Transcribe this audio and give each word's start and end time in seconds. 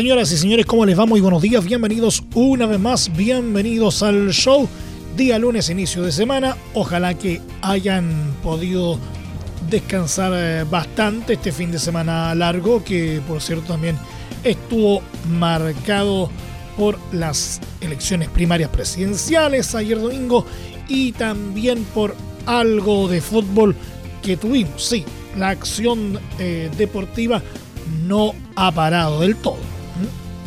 Señoras 0.00 0.32
y 0.32 0.38
señores, 0.38 0.64
¿cómo 0.64 0.86
les 0.86 0.98
va? 0.98 1.04
Muy 1.04 1.20
buenos 1.20 1.42
días, 1.42 1.62
bienvenidos 1.62 2.24
una 2.34 2.64
vez 2.64 2.80
más, 2.80 3.14
bienvenidos 3.14 4.02
al 4.02 4.30
show. 4.30 4.66
Día 5.14 5.38
lunes, 5.38 5.68
inicio 5.68 6.02
de 6.02 6.10
semana. 6.10 6.56
Ojalá 6.72 7.12
que 7.12 7.42
hayan 7.60 8.34
podido 8.42 8.98
descansar 9.68 10.32
eh, 10.34 10.64
bastante 10.64 11.34
este 11.34 11.52
fin 11.52 11.70
de 11.70 11.78
semana 11.78 12.34
largo, 12.34 12.82
que 12.82 13.20
por 13.28 13.42
cierto 13.42 13.74
también 13.74 13.98
estuvo 14.42 15.02
marcado 15.38 16.30
por 16.78 16.98
las 17.12 17.60
elecciones 17.82 18.30
primarias 18.30 18.70
presidenciales 18.70 19.74
ayer 19.74 20.00
domingo 20.00 20.46
y 20.88 21.12
también 21.12 21.84
por 21.92 22.16
algo 22.46 23.06
de 23.06 23.20
fútbol 23.20 23.76
que 24.22 24.38
tuvimos. 24.38 24.82
Sí, 24.82 25.04
la 25.36 25.50
acción 25.50 26.18
eh, 26.38 26.70
deportiva 26.78 27.42
no 28.06 28.32
ha 28.56 28.72
parado 28.72 29.20
del 29.20 29.36
todo. 29.36 29.69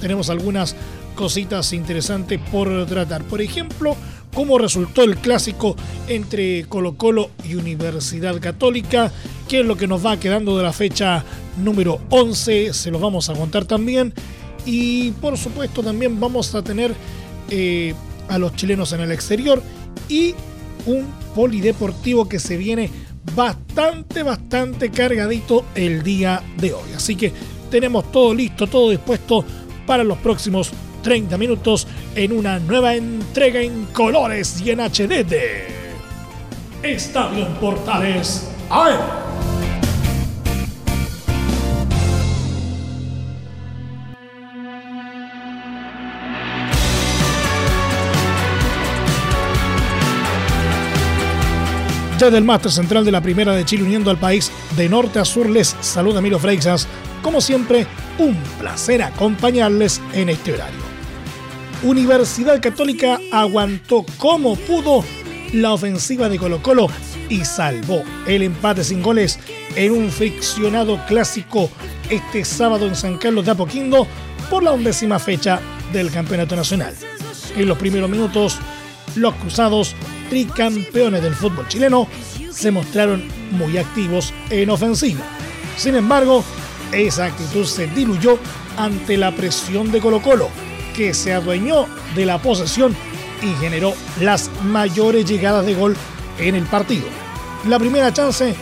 Tenemos 0.03 0.29
algunas 0.29 0.75
cositas 1.15 1.71
interesantes 1.71 2.37
por 2.51 2.85
tratar. 2.87 3.23
Por 3.23 3.41
ejemplo, 3.41 3.95
cómo 4.33 4.57
resultó 4.57 5.01
el 5.03 5.15
clásico 5.15 5.77
entre 6.09 6.65
Colo 6.65 6.97
Colo 6.97 7.29
y 7.45 7.55
Universidad 7.55 8.37
Católica, 8.41 9.13
qué 9.47 9.61
es 9.61 9.65
lo 9.65 9.77
que 9.77 9.87
nos 9.87 10.05
va 10.05 10.19
quedando 10.19 10.57
de 10.57 10.63
la 10.63 10.73
fecha 10.73 11.23
número 11.55 12.01
11, 12.09 12.73
se 12.73 12.91
los 12.91 12.99
vamos 12.99 13.29
a 13.29 13.33
contar 13.33 13.63
también. 13.63 14.13
Y 14.65 15.11
por 15.11 15.37
supuesto 15.37 15.81
también 15.81 16.19
vamos 16.19 16.53
a 16.53 16.61
tener 16.61 16.93
eh, 17.49 17.95
a 18.27 18.37
los 18.37 18.57
chilenos 18.57 18.91
en 18.91 18.99
el 18.99 19.11
exterior 19.13 19.63
y 20.09 20.35
un 20.85 21.05
polideportivo 21.33 22.27
que 22.27 22.39
se 22.39 22.57
viene 22.57 22.89
bastante, 23.37 24.21
bastante 24.21 24.91
cargadito 24.91 25.63
el 25.75 26.03
día 26.03 26.43
de 26.57 26.73
hoy. 26.73 26.91
Así 26.93 27.15
que 27.15 27.31
tenemos 27.71 28.11
todo 28.11 28.35
listo, 28.35 28.67
todo 28.67 28.89
dispuesto 28.89 29.45
para 29.85 30.03
los 30.03 30.17
próximos 30.17 30.71
30 31.03 31.37
minutos 31.37 31.87
en 32.15 32.31
una 32.31 32.59
nueva 32.59 32.95
entrega 32.95 33.61
en 33.61 33.85
colores 33.85 34.61
y 34.61 34.71
en 34.71 34.79
HD 34.79 35.25
de 35.25 35.67
Estadio 36.81 37.47
Portales 37.59 38.49
¡Ay! 38.69 38.93
del 52.31 52.45
máster 52.45 52.71
central 52.71 53.03
de 53.03 53.11
la 53.11 53.21
Primera 53.21 53.53
de 53.53 53.65
Chile 53.65 53.83
uniendo 53.83 54.09
al 54.09 54.17
país 54.17 54.49
de 54.77 54.87
norte 54.87 55.19
a 55.19 55.25
sur 55.25 55.49
les 55.49 55.75
saluda 55.81 56.21
Miro 56.21 56.39
Freixas. 56.39 56.87
Como 57.23 57.39
siempre, 57.39 57.87
un 58.19 58.35
placer 58.59 59.01
acompañarles 59.01 60.01
en 60.13 60.29
este 60.29 60.53
horario. 60.53 60.79
Universidad 61.81 62.61
Católica 62.61 63.17
aguantó 63.31 64.05
como 64.17 64.55
pudo 64.55 65.03
la 65.53 65.73
ofensiva 65.73 66.29
de 66.29 66.37
Colo 66.37 66.61
Colo 66.61 66.87
y 67.29 67.45
salvó 67.45 68.03
el 68.27 68.43
empate 68.43 68.83
sin 68.83 69.01
goles 69.01 69.39
en 69.75 69.93
un 69.93 70.11
friccionado 70.11 70.99
clásico 71.07 71.69
este 72.09 72.43
sábado 72.43 72.87
en 72.87 72.95
San 72.95 73.17
Carlos 73.17 73.45
de 73.45 73.51
Apoquindo 73.51 74.05
por 74.49 74.61
la 74.61 74.73
undécima 74.73 75.17
fecha 75.17 75.61
del 75.93 76.11
Campeonato 76.11 76.55
Nacional. 76.55 76.93
En 77.55 77.67
los 77.67 77.77
primeros 77.77 78.09
minutos, 78.09 78.57
los 79.15 79.33
cruzados 79.35 79.95
tricampeones 80.29 81.23
del 81.23 81.35
fútbol 81.35 81.67
chileno, 81.67 82.07
se 82.51 82.71
mostraron 82.71 83.23
muy 83.51 83.77
activos 83.77 84.33
en 84.49 84.69
ofensiva. 84.69 85.23
Sin 85.77 85.95
embargo, 85.95 86.43
esa 86.97 87.25
actitud 87.25 87.65
se 87.65 87.87
diluyó 87.87 88.39
ante 88.77 89.17
la 89.17 89.35
presión 89.35 89.91
de 89.91 89.99
Colo 89.99 90.21
Colo, 90.21 90.49
que 90.95 91.13
se 91.13 91.33
adueñó 91.33 91.87
de 92.15 92.25
la 92.25 92.41
posesión 92.41 92.95
y 93.41 93.53
generó 93.61 93.93
las 94.19 94.49
mayores 94.63 95.25
llegadas 95.25 95.65
de 95.65 95.75
gol 95.75 95.95
en 96.39 96.55
el 96.55 96.65
partido. 96.65 97.05
La 97.67 97.79
primera 97.79 98.13
chance 98.13 98.55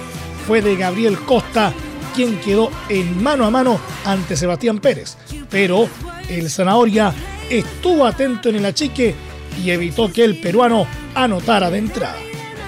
fue 0.47 0.62
de 0.62 0.75
Gabriel 0.75 1.18
Costa, 1.19 1.74
quien 2.16 2.40
quedó 2.40 2.72
en 2.90 3.22
mano 3.22 3.46
a 3.46 3.52
mano 3.52 3.80
ante 4.06 4.36
Sebastián 4.36 4.80
Pérez, 4.80 5.18
pero 5.50 5.88
el 6.30 6.50
Zanahoria 6.50 7.13
estuvo 7.50 8.06
atento 8.06 8.50
en 8.50 8.56
el 8.56 8.66
achique 8.66 9.16
y 9.62 9.69
evitó 9.72 10.12
que 10.12 10.24
el 10.24 10.40
peruano 10.40 10.88
anotara 11.16 11.69
de 11.69 11.78
entrada. 11.78 12.18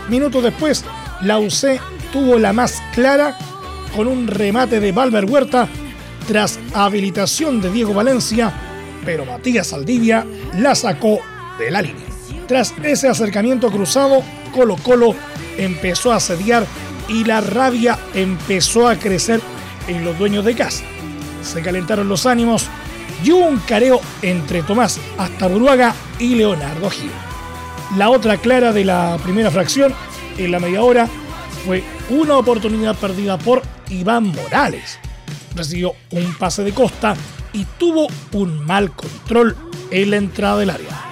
Minutos 0.09 0.43
después, 0.43 0.83
la 1.21 1.39
UC 1.39 1.79
tuvo 2.11 2.37
la 2.37 2.53
más 2.53 2.81
clara 2.93 3.37
con 3.95 4.07
un 4.07 4.27
remate 4.27 4.79
de 4.79 4.91
Valver 4.91 5.25
Huerta 5.25 5.67
tras 6.27 6.59
habilitación 6.73 7.61
de 7.61 7.71
Diego 7.71 7.93
Valencia, 7.93 8.53
pero 9.05 9.25
Matías 9.25 9.67
Saldivia 9.67 10.25
la 10.57 10.75
sacó 10.75 11.19
de 11.59 11.71
la 11.71 11.81
línea. 11.81 12.05
Tras 12.47 12.73
ese 12.83 13.07
acercamiento 13.07 13.71
cruzado, 13.71 14.23
Colo 14.53 14.75
Colo 14.77 15.15
empezó 15.57 16.11
a 16.11 16.17
asediar 16.17 16.65
y 17.07 17.23
la 17.23 17.41
rabia 17.41 17.97
empezó 18.13 18.87
a 18.87 18.95
crecer 18.95 19.41
en 19.87 20.05
los 20.05 20.17
dueños 20.17 20.45
de 20.45 20.55
casa. 20.55 20.83
Se 21.41 21.61
calentaron 21.61 22.07
los 22.07 22.25
ánimos 22.25 22.67
y 23.23 23.31
hubo 23.31 23.45
un 23.45 23.59
careo 23.59 23.99
entre 24.21 24.63
Tomás 24.63 24.99
Buruaga 25.39 25.93
y 26.19 26.35
Leonardo 26.35 26.89
Gil. 26.89 27.11
La 27.97 28.09
otra 28.09 28.37
clara 28.37 28.73
de 28.73 28.85
la 28.85 29.17
primera 29.23 29.51
fracción, 29.51 29.93
en 30.37 30.51
la 30.51 30.59
media 30.59 30.81
hora, 30.81 31.07
fue 31.65 31.83
una 32.09 32.37
oportunidad 32.37 32.95
perdida 32.95 33.37
por 33.37 33.61
Iván 33.89 34.27
Morales. 34.27 34.99
Recibió 35.55 35.93
un 36.11 36.33
pase 36.35 36.63
de 36.63 36.73
costa 36.73 37.15
y 37.53 37.65
tuvo 37.77 38.07
un 38.33 38.65
mal 38.65 38.91
control 38.91 39.55
en 39.91 40.09
la 40.09 40.17
entrada 40.17 40.57
del 40.57 40.71
área, 40.71 41.05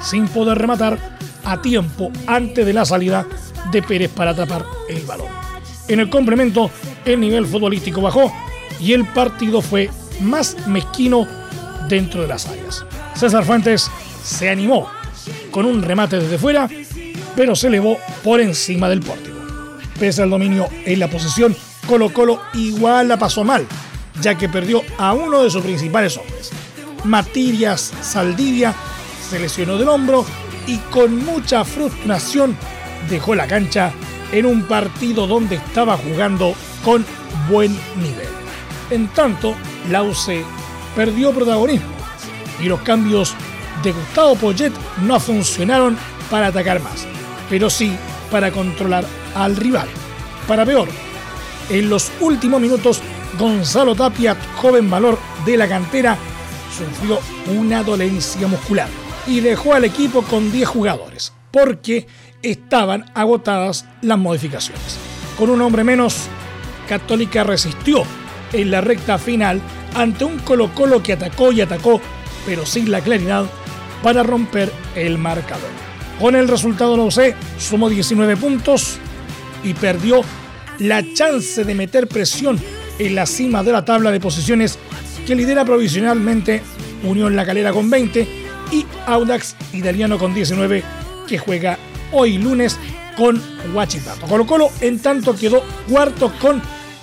sin 0.00 0.28
poder 0.28 0.58
rematar 0.58 0.98
a 1.44 1.60
tiempo 1.62 2.10
antes 2.26 2.66
de 2.66 2.72
la 2.72 2.84
salida 2.84 3.26
de 3.70 3.82
Pérez 3.82 4.10
para 4.10 4.32
atrapar 4.32 4.64
el 4.88 5.04
balón. 5.04 5.28
En 5.88 6.00
el 6.00 6.10
complemento, 6.10 6.70
el 7.04 7.20
nivel 7.20 7.46
futbolístico 7.46 8.00
bajó 8.00 8.32
y 8.80 8.92
el 8.92 9.06
partido 9.06 9.62
fue 9.62 9.88
más 10.20 10.56
mezquino 10.66 11.26
dentro 11.88 12.22
de 12.22 12.28
las 12.28 12.46
áreas. 12.46 12.84
César 13.14 13.44
Fuentes 13.44 13.90
se 14.22 14.50
animó 14.50 14.90
con 15.50 15.64
un 15.64 15.82
remate 15.82 16.18
desde 16.18 16.38
fuera, 16.38 16.68
pero 17.34 17.56
se 17.56 17.68
elevó 17.68 17.98
por 18.22 18.40
encima 18.40 18.88
del 18.88 19.00
pórtico. 19.00 19.35
Pese 19.98 20.22
al 20.22 20.30
dominio 20.30 20.68
en 20.84 21.00
la 21.00 21.08
posesión, 21.08 21.56
Colo 21.86 22.12
Colo 22.12 22.40
igual 22.54 23.08
la 23.08 23.18
pasó 23.18 23.44
mal, 23.44 23.66
ya 24.20 24.36
que 24.36 24.48
perdió 24.48 24.82
a 24.98 25.14
uno 25.14 25.42
de 25.42 25.50
sus 25.50 25.62
principales 25.62 26.16
hombres. 26.18 26.50
Matías 27.04 27.92
Saldivia 28.02 28.74
se 29.28 29.38
lesionó 29.38 29.78
del 29.78 29.88
hombro 29.88 30.24
y 30.66 30.76
con 30.90 31.24
mucha 31.24 31.64
frustración 31.64 32.56
dejó 33.08 33.34
la 33.34 33.46
cancha 33.46 33.92
en 34.32 34.44
un 34.46 34.64
partido 34.64 35.26
donde 35.26 35.56
estaba 35.56 35.96
jugando 35.96 36.54
con 36.84 37.04
buen 37.48 37.72
nivel. 37.96 38.28
En 38.90 39.08
tanto, 39.08 39.54
la 39.90 40.04
perdió 40.94 41.32
protagonismo 41.32 41.88
y 42.60 42.64
los 42.64 42.80
cambios 42.80 43.34
de 43.82 43.92
Gustavo 43.92 44.34
Poyet 44.36 44.72
no 45.02 45.18
funcionaron 45.20 45.96
para 46.30 46.48
atacar 46.48 46.80
más, 46.80 47.06
pero 47.48 47.70
sí 47.70 47.96
para 48.30 48.50
controlar 48.50 49.04
al 49.34 49.56
rival. 49.56 49.88
Para 50.46 50.64
peor, 50.64 50.88
en 51.68 51.90
los 51.90 52.12
últimos 52.20 52.60
minutos, 52.60 53.00
Gonzalo 53.38 53.94
Tapia, 53.94 54.36
joven 54.56 54.88
valor 54.88 55.18
de 55.44 55.56
la 55.56 55.68
cantera, 55.68 56.16
sufrió 56.76 57.18
una 57.58 57.82
dolencia 57.82 58.46
muscular 58.46 58.88
y 59.26 59.40
dejó 59.40 59.74
al 59.74 59.84
equipo 59.84 60.22
con 60.22 60.52
10 60.52 60.68
jugadores, 60.68 61.32
porque 61.50 62.06
estaban 62.42 63.10
agotadas 63.14 63.86
las 64.02 64.18
modificaciones. 64.18 64.98
Con 65.36 65.50
un 65.50 65.60
hombre 65.60 65.84
menos, 65.84 66.28
Católica 66.88 67.44
resistió 67.44 68.04
en 68.52 68.70
la 68.70 68.80
recta 68.80 69.18
final 69.18 69.60
ante 69.94 70.24
un 70.24 70.38
Colo 70.38 70.72
Colo 70.74 71.02
que 71.02 71.14
atacó 71.14 71.52
y 71.52 71.60
atacó, 71.60 72.00
pero 72.46 72.64
sin 72.64 72.90
la 72.90 73.00
claridad 73.00 73.46
para 74.02 74.22
romper 74.22 74.72
el 74.94 75.18
marcador. 75.18 75.85
Con 76.20 76.34
el 76.34 76.48
resultado 76.48 76.96
no 76.96 77.10
sé, 77.10 77.34
sumó 77.58 77.88
19 77.90 78.36
puntos 78.36 78.98
y 79.62 79.74
perdió 79.74 80.22
la 80.78 81.02
chance 81.14 81.64
de 81.64 81.74
meter 81.74 82.08
presión 82.08 82.58
en 82.98 83.14
la 83.14 83.26
cima 83.26 83.62
de 83.62 83.72
la 83.72 83.84
tabla 83.84 84.10
de 84.10 84.20
posiciones 84.20 84.78
que 85.26 85.34
lidera 85.34 85.64
provisionalmente 85.64 86.62
Unión 87.02 87.36
La 87.36 87.44
Calera 87.44 87.72
con 87.72 87.90
20 87.90 88.26
y 88.72 88.86
Audax 89.06 89.56
Italiano 89.72 90.18
con 90.18 90.34
19, 90.34 90.82
que 91.28 91.38
juega 91.38 91.78
hoy 92.12 92.38
lunes 92.38 92.78
con 93.16 93.40
Huachipato. 93.74 94.26
Colo 94.26 94.46
Colo, 94.46 94.70
en 94.80 94.98
tanto, 94.98 95.36
quedó 95.36 95.62
cuarto 95.88 96.32
con 96.40 96.62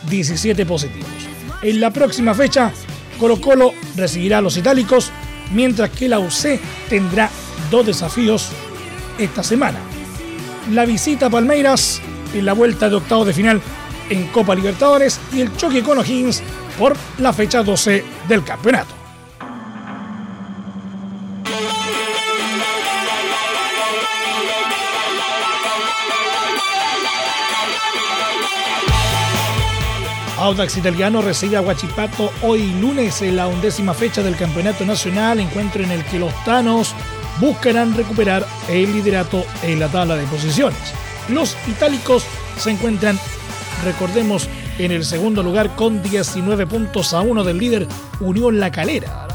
17 0.10 0.66
positivos. 0.66 1.10
En 1.62 1.80
la 1.80 1.92
próxima 1.92 2.34
fecha, 2.34 2.72
Colo 3.20 3.40
Colo 3.40 3.74
recibirá 3.96 4.40
a 4.40 4.42
los 4.42 4.58
itálicos, 4.58 5.12
mientras 5.54 5.90
que 5.92 6.10
la 6.10 6.20
UC 6.20 6.60
tendrá 6.90 7.30
dos 7.70 7.86
desafíos 7.86 8.50
esta 9.18 9.44
semana. 9.44 9.80
La 10.72 10.86
visita 10.86 11.28
a 11.28 11.30
Palmeiras 11.30 12.02
en 12.34 12.46
la 12.46 12.54
vuelta 12.54 12.90
de 12.90 12.96
octavo 12.96 13.26
de 13.26 13.34
final 13.34 13.62
en 14.10 14.28
Copa 14.28 14.56
Libertadores 14.56 15.20
y 15.32 15.42
el 15.42 15.56
choque 15.56 15.84
con 15.84 15.98
O'Higgins 15.98 16.42
por 16.78 16.96
la 17.20 17.34
fecha 17.34 17.64
12 17.64 18.04
del 18.28 18.44
campeonato. 18.44 19.04
Audax 30.44 30.76
Italiano 30.76 31.22
recibe 31.22 31.56
a 31.56 31.62
Huachipato 31.62 32.30
hoy 32.42 32.74
lunes 32.82 33.22
en 33.22 33.38
la 33.38 33.48
undécima 33.48 33.94
fecha 33.94 34.22
del 34.22 34.36
Campeonato 34.36 34.84
Nacional, 34.84 35.40
encuentro 35.40 35.82
en 35.82 35.92
el 35.92 36.04
que 36.04 36.20
los 36.20 36.34
Tanos 36.44 36.94
buscarán 37.40 37.96
recuperar 37.96 38.46
el 38.70 38.92
liderato 38.92 39.46
en 39.64 39.80
la 39.80 39.90
tabla 39.90 40.16
de 40.16 40.26
posiciones. 40.28 40.80
Los 41.30 41.56
itálicos 41.68 42.26
se 42.58 42.72
encuentran, 42.72 43.18
recordemos, 43.84 44.48
en 44.78 44.92
el 44.92 45.06
segundo 45.06 45.44
lugar 45.44 45.76
con 45.76 46.02
19 46.02 46.68
puntos 46.68 47.14
a 47.14 47.22
uno 47.22 47.44
del 47.44 47.58
líder 47.58 47.88
Unión 48.20 48.60
La 48.60 48.72
Calera, 48.72 49.28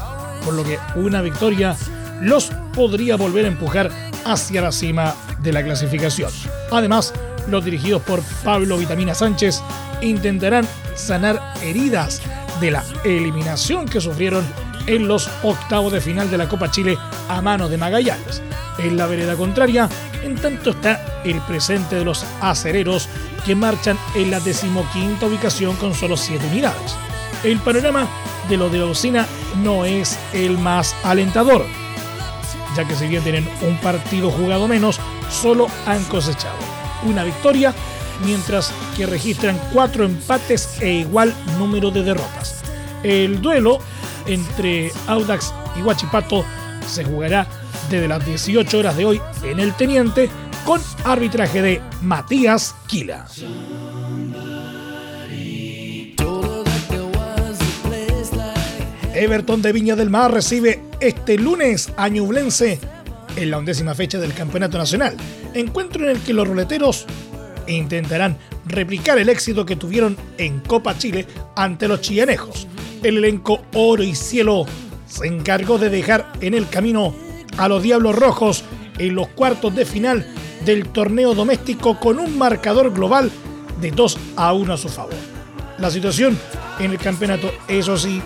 por 0.43 0.53
lo 0.53 0.63
que 0.63 0.77
una 0.95 1.21
victoria 1.21 1.75
los 2.21 2.51
podría 2.73 3.15
volver 3.15 3.45
a 3.45 3.49
empujar 3.49 3.89
hacia 4.25 4.61
la 4.61 4.71
cima 4.71 5.15
de 5.41 5.53
la 5.53 5.63
clasificación. 5.63 6.31
Además, 6.71 7.13
los 7.47 7.63
dirigidos 7.63 8.01
por 8.01 8.21
Pablo 8.43 8.77
Vitamina 8.77 9.15
Sánchez 9.15 9.61
intentarán 10.01 10.67
sanar 10.95 11.53
heridas 11.63 12.21
de 12.59 12.71
la 12.71 12.83
eliminación 13.03 13.87
que 13.87 14.01
sufrieron 14.01 14.45
en 14.89 15.07
los 15.07 15.29
octavos 15.43 15.93
de 15.93 16.01
final 16.01 16.31
de 16.31 16.37
la 16.37 16.49
Copa 16.49 16.71
Chile 16.71 16.97
a 17.29 17.41
manos 17.41 17.69
de 17.69 17.77
Magallanes. 17.77 18.41
En 18.79 18.97
la 18.97 19.05
vereda 19.05 19.35
contraria, 19.35 19.87
en 20.23 20.35
tanto 20.35 20.71
está 20.71 21.21
el 21.23 21.39
presente 21.41 21.95
de 21.95 22.05
los 22.05 22.25
acereros 22.41 23.07
que 23.45 23.55
marchan 23.55 23.99
en 24.15 24.31
la 24.31 24.39
decimoquinta 24.39 25.27
ubicación 25.27 25.75
con 25.75 25.93
solo 25.93 26.17
7 26.17 26.43
unidades. 26.47 26.95
El 27.43 27.59
panorama 27.59 28.07
de 28.49 28.57
lo 28.57 28.69
de 28.69 28.81
Ocina 28.81 29.27
no 29.63 29.85
es 29.85 30.17
el 30.33 30.57
más 30.57 30.95
alentador, 31.03 31.65
ya 32.75 32.85
que 32.85 32.95
si 32.95 33.07
bien 33.07 33.23
tienen 33.23 33.47
un 33.61 33.77
partido 33.77 34.31
jugado 34.31 34.67
menos, 34.67 34.99
solo 35.29 35.67
han 35.85 36.03
cosechado 36.05 36.57
una 37.03 37.23
victoria 37.23 37.75
mientras 38.25 38.73
que 38.97 39.05
registran 39.05 39.59
cuatro 39.71 40.03
empates 40.03 40.81
e 40.81 40.93
igual 40.93 41.33
número 41.59 41.91
de 41.91 42.01
derrotas. 42.01 42.61
El 43.03 43.39
duelo 43.39 43.79
entre 44.29 44.91
Audax 45.07 45.53
y 45.75 45.81
Huachipato 45.81 46.45
se 46.87 47.03
jugará 47.03 47.47
desde 47.89 48.07
las 48.07 48.23
18 48.25 48.77
horas 48.77 48.95
de 48.95 49.05
hoy 49.05 49.21
en 49.43 49.59
el 49.59 49.73
Teniente 49.75 50.29
con 50.65 50.79
arbitraje 51.03 51.61
de 51.61 51.81
Matías 52.01 52.75
Quila. 52.87 53.25
Everton 59.15 59.61
de 59.61 59.73
Viña 59.73 59.95
del 59.95 60.09
Mar 60.09 60.31
recibe 60.31 60.81
este 61.01 61.37
lunes 61.37 61.91
a 61.97 62.07
Ñublense 62.07 62.79
en 63.35 63.51
la 63.51 63.57
undécima 63.57 63.95
fecha 63.95 64.19
del 64.19 64.33
Campeonato 64.33 64.77
Nacional, 64.77 65.17
encuentro 65.53 66.03
en 66.03 66.11
el 66.15 66.21
que 66.21 66.33
los 66.33 66.47
ruleteros 66.47 67.05
e 67.67 67.73
intentarán 67.73 68.37
replicar 68.65 69.17
el 69.17 69.29
éxito 69.29 69.65
que 69.65 69.75
tuvieron 69.75 70.15
en 70.37 70.59
Copa 70.59 70.97
Chile 70.97 71.25
ante 71.55 71.87
los 71.87 72.01
chillanejos. 72.01 72.68
El 73.03 73.17
elenco 73.17 73.61
Oro 73.73 74.03
y 74.03 74.13
Cielo 74.13 74.65
se 75.07 75.27
encargó 75.27 75.77
de 75.77 75.89
dejar 75.89 76.33
en 76.41 76.53
el 76.53 76.67
camino 76.67 77.13
a 77.57 77.67
los 77.69 77.81
Diablos 77.81 78.15
Rojos 78.15 78.63
en 78.97 79.15
los 79.15 79.29
cuartos 79.29 79.73
de 79.73 79.85
final 79.85 80.25
del 80.65 80.89
torneo 80.89 81.33
doméstico 81.33 81.97
con 81.97 82.19
un 82.19 82.37
marcador 82.37 82.93
global 82.93 83.31
de 83.79 83.91
2 83.91 84.17
a 84.35 84.53
1 84.53 84.73
a 84.73 84.77
su 84.77 84.89
favor. 84.89 85.15
La 85.77 85.89
situación 85.89 86.37
en 86.79 86.91
el 86.91 86.97
campeonato, 86.97 87.51
eso 87.69 87.97
sí, 87.97 88.21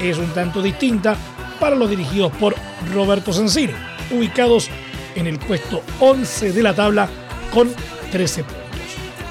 es 0.00 0.18
un 0.18 0.28
tanto 0.28 0.60
distinta 0.60 1.16
para 1.58 1.74
los 1.74 1.88
dirigidos 1.88 2.30
por 2.32 2.54
Roberto 2.92 3.32
Sensini, 3.32 3.72
ubicados 4.10 4.68
en 5.14 5.26
el 5.26 5.38
puesto 5.38 5.82
11 6.00 6.52
de 6.52 6.62
la 6.62 6.74
tabla 6.74 7.08
con 7.52 7.70
13 8.12 8.44
puntos. 8.44 8.58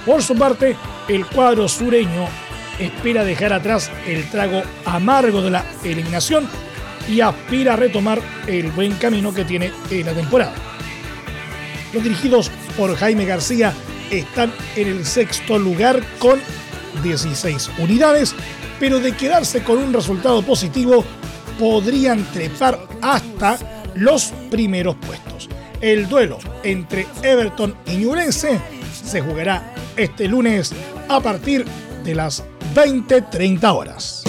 Por 0.06 0.24
su 0.24 0.36
parte, 0.36 0.76
el 1.08 1.26
cuadro 1.28 1.68
sureño 1.68 2.28
espera 2.80 3.24
dejar 3.24 3.54
atrás 3.54 3.92
el 4.06 4.30
trago 4.30 4.62
amargo 4.86 5.42
de 5.42 5.52
la 5.52 5.66
eliminación 5.84 6.48
y 7.10 7.22
aspira 7.22 7.74
a 7.74 7.78
retomar 7.78 8.22
el 8.48 8.72
buen 8.72 8.94
camino 8.94 9.34
que 9.34 9.46
tiene 9.46 9.72
en 9.90 10.06
la 10.06 10.14
temporada. 10.14 10.54
Los 11.94 12.04
dirigidos 12.04 12.52
por 12.76 12.96
Jaime 12.96 13.26
García 13.26 13.74
están 14.12 14.54
en 14.76 14.88
el 14.88 15.06
sexto 15.06 15.58
lugar 15.58 16.02
con 16.20 16.40
16 17.04 17.72
unidades, 17.80 18.36
pero 18.80 19.00
de 19.00 19.14
quedarse 19.14 19.64
con 19.64 19.78
un 19.78 19.94
resultado 19.94 20.42
positivo 20.42 21.04
podrían 21.58 22.24
trepar 22.32 22.80
hasta 23.02 23.58
los 23.96 24.34
primeros 24.52 24.96
puestos. 24.96 25.50
El 25.82 26.08
duelo 26.08 26.40
entre 26.64 27.08
Everton 27.22 27.76
y 27.86 27.98
Ñublense 27.98 28.60
se 28.92 29.22
jugará 29.22 29.74
este 29.96 30.28
lunes 30.28 30.74
a 31.08 31.20
partir 31.20 31.66
de 32.04 32.16
las 32.16 32.44
20-30 32.78 33.76
horas. 33.76 34.24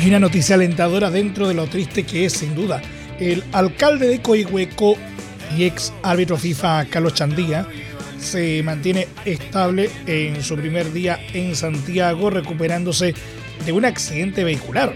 Y 0.00 0.08
una 0.08 0.20
noticia 0.20 0.54
alentadora 0.54 1.10
dentro 1.10 1.48
de 1.48 1.54
lo 1.54 1.66
triste 1.66 2.04
que 2.04 2.26
es 2.26 2.34
sin 2.34 2.54
duda. 2.54 2.80
El 3.18 3.42
alcalde 3.50 4.06
de 4.06 4.22
Coihueco 4.22 4.94
y 5.58 5.64
ex 5.64 5.92
árbitro 6.04 6.36
FIFA 6.36 6.84
Carlos 6.84 7.14
Chandía 7.14 7.66
se 8.20 8.62
mantiene 8.62 9.08
estable 9.24 9.90
en 10.06 10.40
su 10.44 10.54
primer 10.54 10.92
día 10.92 11.18
en 11.32 11.56
Santiago 11.56 12.30
recuperándose 12.30 13.12
de 13.66 13.72
un 13.72 13.86
accidente 13.86 14.44
vehicular 14.44 14.94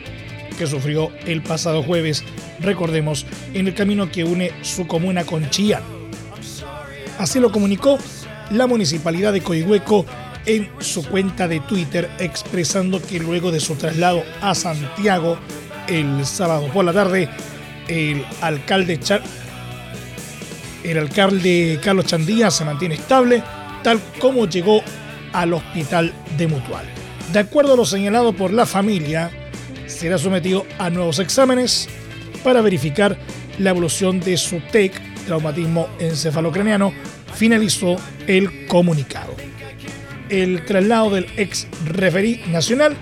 que 0.57 0.69
sufrió 0.69 1.11
el 1.27 1.43
pasado 1.43 1.83
jueves 1.83 2.23
recordemos, 2.61 3.27
en 3.55 3.67
el 3.67 3.75
camino 3.75 4.09
que 4.09 4.23
une 4.23 4.53
su 4.63 4.87
comuna 4.87 5.25
con 5.25 5.51
Chillán. 5.51 5.98
Así 7.19 7.41
lo 7.41 7.51
comunicó 7.51 7.99
la 8.51 8.67
municipalidad 8.67 9.33
de 9.33 9.43
Coihueco 9.43 10.07
en 10.47 10.71
su 10.81 11.05
cuenta 11.07 11.47
de 11.49 11.61
Twitter, 11.61 12.09
expresando 12.19 13.03
que 13.03 13.19
luego 13.19 13.51
de 13.51 13.61
su 13.61 13.75
traslado 13.75 14.23
a 14.41 14.55
Santiago 14.55 15.39
el 15.89 16.25
sábado 16.25 16.69
por 16.73 16.85
la 16.85 16.93
tarde, 16.93 17.29
el 17.89 18.25
alcalde, 18.41 18.99
el 20.85 20.99
alcalde 20.99 21.79
Carlos 21.83 22.07
Chandía 22.07 22.51
se 22.51 22.65
mantiene 22.65 22.95
estable, 22.95 23.43
tal 23.83 24.01
como 24.19 24.47
llegó 24.47 24.83
al 25.33 25.53
hospital 25.53 26.13
de 26.37 26.47
Mutual. 26.47 26.87
De 27.33 27.41
acuerdo 27.41 27.75
a 27.75 27.77
lo 27.77 27.85
señalado 27.85 28.33
por 28.33 28.53
la 28.53 28.65
familia, 28.65 29.31
será 29.87 30.19
sometido 30.19 30.67
a 30.79 30.89
nuevos 30.89 31.19
exámenes 31.19 31.89
para 32.43 32.61
verificar 32.63 33.19
la 33.59 33.71
evolución 33.71 34.21
de 34.21 34.37
su 34.37 34.61
TEC, 34.73 34.93
traumatismo 35.29 35.89
encefalocraniano, 36.01 36.93
finalizó 37.35 37.97
el 38.27 38.67
comunicado. 38.67 39.37
El 40.31 40.65
traslado 40.65 41.11
del 41.11 41.27
ex 41.37 41.69
referí 41.85 42.43
nacional 42.49 42.97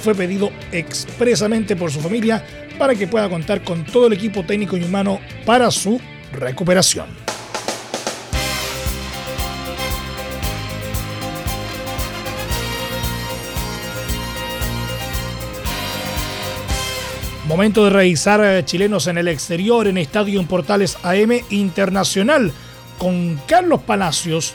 fue 0.00 0.14
pedido 0.14 0.50
expresamente 0.72 1.76
por 1.76 1.90
su 1.90 2.00
familia 2.00 2.44
para 2.78 2.94
que 2.94 3.06
pueda 3.06 3.28
contar 3.28 3.62
con 3.62 3.84
todo 3.84 4.06
el 4.06 4.14
equipo 4.14 4.44
técnico 4.44 4.76
y 4.76 4.84
humano 4.84 5.20
para 5.44 5.70
su 5.70 6.00
recuperación. 6.32 7.31
Momento 17.52 17.84
de 17.84 17.90
revisar 17.90 18.42
eh, 18.42 18.64
chilenos 18.64 19.08
en 19.08 19.18
el 19.18 19.28
exterior 19.28 19.86
en 19.86 19.98
Estadio 19.98 20.40
en 20.40 20.46
Portales 20.46 20.96
AM 21.02 21.32
Internacional. 21.50 22.50
Con 22.96 23.38
Carlos 23.46 23.82
Palacios 23.82 24.54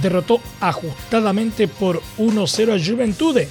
derrotó 0.00 0.40
ajustadamente 0.60 1.66
por 1.66 2.00
1-0 2.16 2.76
a 2.76 2.92
Juventude, 2.92 3.48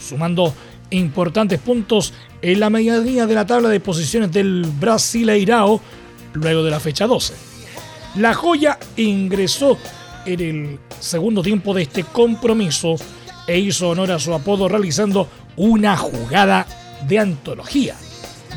sumando 0.00 0.52
importantes 0.90 1.60
puntos 1.60 2.12
en 2.42 2.58
la 2.58 2.70
medianía 2.70 3.24
de 3.24 3.36
la 3.36 3.46
tabla 3.46 3.68
de 3.68 3.78
posiciones 3.78 4.32
del 4.32 4.66
Brasileirao 4.66 5.80
luego 6.32 6.64
de 6.64 6.72
la 6.72 6.80
fecha 6.80 7.06
12. 7.06 7.34
La 8.16 8.34
joya 8.34 8.80
ingresó 8.96 9.78
en 10.26 10.40
el 10.40 10.78
segundo 10.98 11.40
tiempo 11.40 11.72
de 11.72 11.82
este 11.82 12.02
compromiso 12.02 12.96
e 13.46 13.60
hizo 13.60 13.90
honor 13.90 14.10
a 14.10 14.18
su 14.18 14.34
apodo 14.34 14.68
realizando 14.68 15.28
una 15.54 15.96
jugada 15.96 16.66
de 17.06 17.18
antología, 17.20 17.94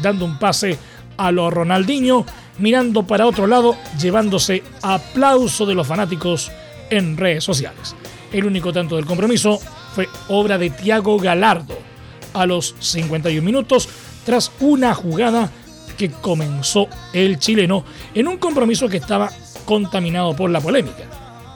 dando 0.02 0.26
un 0.26 0.38
pase 0.38 0.78
a 1.18 1.32
lo 1.32 1.50
Ronaldinho, 1.50 2.26
mirando 2.58 3.04
para 3.04 3.28
otro 3.28 3.48
lado, 3.48 3.76
llevándose 4.00 4.64
aplauso 4.82 5.66
de 5.66 5.76
los 5.76 5.88
fanáticos 5.88 6.52
en 6.90 7.18
redes 7.18 7.44
sociales. 7.44 7.96
El 8.32 8.46
único 8.46 8.72
tanto 8.72 8.96
del 8.96 9.06
compromiso 9.06 9.60
fue 9.94 10.08
obra 10.30 10.58
de 10.58 10.70
Thiago 10.70 11.18
Galardo 11.20 11.78
a 12.34 12.46
los 12.46 12.76
51 12.80 13.42
minutos 13.42 13.90
tras 14.26 14.52
una 14.60 14.94
jugada 14.94 15.50
que 15.98 16.10
comenzó 16.10 16.88
el 17.14 17.40
chileno 17.40 17.84
en 18.14 18.28
un 18.28 18.38
compromiso 18.38 18.88
que 18.88 18.98
estaba 18.98 19.30
contaminado 19.66 20.36
por 20.36 20.50
la 20.50 20.62
polémica, 20.62 21.04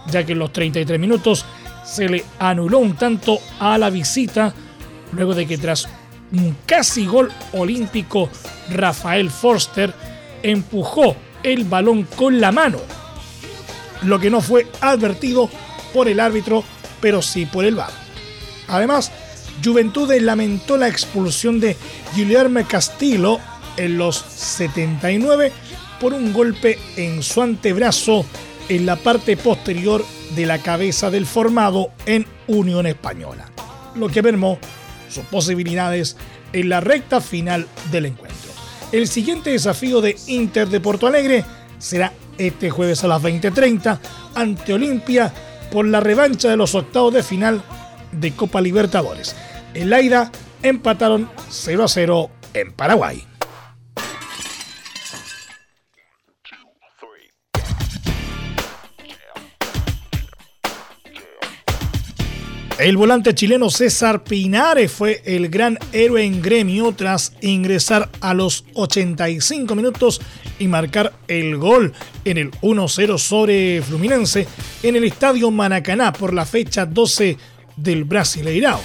ya 0.07 0.25
que 0.25 0.33
en 0.33 0.39
los 0.39 0.51
33 0.51 0.99
minutos 0.99 1.45
se 1.83 2.09
le 2.09 2.25
anuló 2.39 2.79
un 2.79 2.95
tanto 2.95 3.39
a 3.59 3.77
la 3.77 3.89
visita 3.89 4.53
luego 5.13 5.33
de 5.33 5.47
que 5.47 5.57
tras 5.57 5.87
casi 6.65 7.05
gol 7.05 7.31
olímpico 7.53 8.29
Rafael 8.69 9.29
Forster 9.29 9.93
empujó 10.43 11.15
el 11.43 11.63
balón 11.63 12.03
con 12.15 12.41
la 12.41 12.51
mano, 12.51 12.79
lo 14.03 14.19
que 14.19 14.29
no 14.29 14.41
fue 14.41 14.67
advertido 14.81 15.49
por 15.93 16.07
el 16.07 16.19
árbitro, 16.19 16.63
pero 16.99 17.21
sí 17.21 17.45
por 17.45 17.65
el 17.65 17.75
VAR. 17.75 17.91
Además, 18.67 19.11
Juventudes 19.63 20.21
lamentó 20.21 20.77
la 20.77 20.87
expulsión 20.87 21.59
de 21.59 21.77
Guillermo 22.15 22.61
Castillo 22.67 23.39
en 23.77 23.97
los 23.97 24.17
79 24.17 25.51
por 25.99 26.13
un 26.13 26.33
golpe 26.33 26.77
en 26.97 27.23
su 27.23 27.41
antebrazo 27.41 28.25
en 28.67 28.85
la 28.85 28.95
parte 28.95 29.37
posterior 29.37 30.03
de 30.35 30.45
la 30.45 30.59
cabeza 30.59 31.09
del 31.09 31.25
formado 31.25 31.91
en 32.05 32.25
Unión 32.47 32.85
Española, 32.87 33.49
lo 33.95 34.09
que 34.09 34.21
mermó 34.21 34.59
sus 35.15 35.25
posibilidades 35.25 36.17
en 36.53 36.69
la 36.69 36.81
recta 36.81 37.21
final 37.21 37.67
del 37.91 38.07
encuentro. 38.07 38.51
El 38.91 39.07
siguiente 39.07 39.49
desafío 39.49 40.01
de 40.01 40.15
Inter 40.27 40.67
de 40.67 40.79
Porto 40.79 41.07
Alegre 41.07 41.43
será 41.79 42.13
este 42.37 42.69
jueves 42.69 43.03
a 43.03 43.07
las 43.07 43.21
20:30 43.21 43.99
ante 44.35 44.73
Olimpia 44.73 45.33
por 45.71 45.87
la 45.87 45.99
revancha 45.99 46.49
de 46.49 46.57
los 46.57 46.75
octavos 46.75 47.13
de 47.13 47.23
final 47.23 47.63
de 48.11 48.31
Copa 48.35 48.61
Libertadores. 48.61 49.35
En 49.73 49.89
la 49.89 50.01
ida 50.01 50.31
empataron 50.61 51.29
0 51.49 51.83
a 51.83 51.87
0 51.87 52.29
en 52.53 52.71
Paraguay. 52.73 53.25
El 62.85 62.97
volante 62.97 63.33
chileno 63.33 63.71
César 63.71 64.23
Pinares 64.23 64.91
fue 64.91 65.23
el 65.25 65.49
gran 65.49 65.79
héroe 65.91 66.23
en 66.23 66.39
gremio 66.39 66.91
tras 66.91 67.33
ingresar 67.41 68.11
a 68.21 68.35
los 68.35 68.63
85 68.75 69.73
minutos 69.73 70.21
y 70.59 70.67
marcar 70.67 71.11
el 71.27 71.57
gol 71.57 71.93
en 72.25 72.37
el 72.37 72.51
1-0 72.51 73.17
sobre 73.17 73.81
Fluminense 73.81 74.47
en 74.83 74.97
el 74.97 75.03
estadio 75.03 75.49
Maracaná 75.49 76.13
por 76.13 76.31
la 76.31 76.45
fecha 76.45 76.85
12 76.85 77.39
del 77.75 78.03
Brasileirao. 78.03 78.81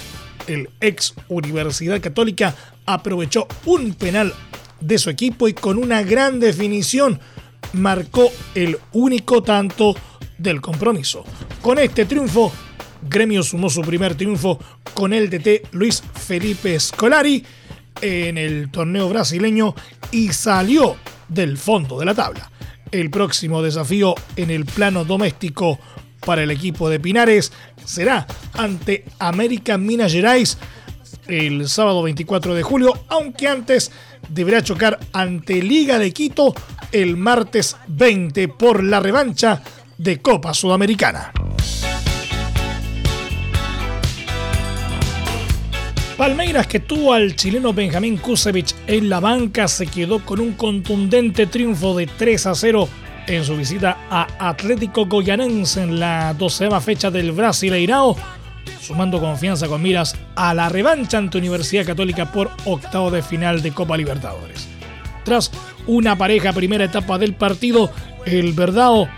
El 0.47 0.71
ex 0.79 1.13
Universidad 1.27 2.01
Católica 2.01 2.55
aprovechó 2.87 3.47
un 3.67 3.93
penal 3.93 4.33
de 4.79 4.97
su 4.97 5.11
equipo 5.11 5.47
y 5.47 5.53
con 5.53 5.77
una 5.77 6.01
gran 6.01 6.39
definición 6.39 7.19
marcó 7.73 8.31
el 8.55 8.79
único 8.93 9.43
tanto 9.43 9.95
del 10.39 10.59
compromiso. 10.59 11.23
Con 11.61 11.77
este 11.77 12.05
triunfo, 12.05 12.51
Gremio 13.09 13.43
sumó 13.43 13.69
su 13.69 13.81
primer 13.81 14.15
triunfo 14.15 14.59
con 14.93 15.13
el 15.13 15.29
DT 15.29 15.73
Luis 15.73 16.03
Felipe 16.13 16.79
Scolari 16.79 17.43
en 18.01 18.37
el 18.37 18.69
torneo 18.71 19.09
brasileño 19.09 19.75
y 20.11 20.29
salió 20.33 20.95
del 21.27 21.57
fondo 21.57 21.99
de 21.99 22.05
la 22.05 22.15
tabla. 22.15 22.51
El 22.91 23.09
próximo 23.09 23.61
desafío 23.61 24.15
en 24.35 24.51
el 24.51 24.65
plano 24.65 25.05
doméstico 25.05 25.79
para 26.25 26.43
el 26.43 26.51
equipo 26.51 26.89
de 26.89 26.99
Pinares 26.99 27.51
será 27.85 28.27
ante 28.53 29.05
América 29.19 29.77
Minas 29.77 30.11
Gerais 30.11 30.57
el 31.27 31.67
sábado 31.69 32.03
24 32.03 32.53
de 32.53 32.63
julio, 32.63 33.05
aunque 33.07 33.47
antes 33.47 33.91
deberá 34.29 34.61
chocar 34.61 34.99
ante 35.13 35.61
Liga 35.61 35.99
de 35.99 36.11
Quito 36.11 36.53
el 36.91 37.17
martes 37.17 37.77
20 37.87 38.47
por 38.49 38.83
la 38.83 38.99
revancha 38.99 39.61
de 39.97 40.21
Copa 40.21 40.53
Sudamericana. 40.53 41.31
Palmeiras, 46.21 46.67
que 46.67 46.79
tuvo 46.79 47.13
al 47.13 47.35
chileno 47.35 47.73
Benjamín 47.73 48.15
Kusevich 48.17 48.75
en 48.85 49.09
la 49.09 49.19
banca, 49.19 49.67
se 49.67 49.87
quedó 49.87 50.23
con 50.23 50.39
un 50.39 50.51
contundente 50.51 51.47
triunfo 51.47 51.97
de 51.97 52.05
3 52.05 52.45
a 52.45 52.53
0 52.53 52.87
en 53.25 53.43
su 53.43 53.57
visita 53.57 53.97
a 54.07 54.27
Atlético 54.49 55.07
Goyanense 55.07 55.81
en 55.81 55.99
la 55.99 56.35
doceava 56.35 56.79
fecha 56.79 57.09
del 57.09 57.31
Brasileirao, 57.31 58.15
sumando 58.79 59.19
confianza 59.19 59.67
con 59.67 59.81
miras 59.81 60.15
a 60.35 60.53
la 60.53 60.69
revancha 60.69 61.17
ante 61.17 61.39
Universidad 61.39 61.87
Católica 61.87 62.31
por 62.31 62.51
octavo 62.65 63.09
de 63.09 63.23
final 63.23 63.63
de 63.63 63.71
Copa 63.71 63.97
Libertadores. 63.97 64.67
Tras 65.25 65.49
una 65.87 66.15
pareja 66.15 66.53
primera 66.53 66.85
etapa 66.85 67.17
del 67.17 67.33
partido, 67.33 67.91
el 68.27 68.53
Verdao 68.53 69.09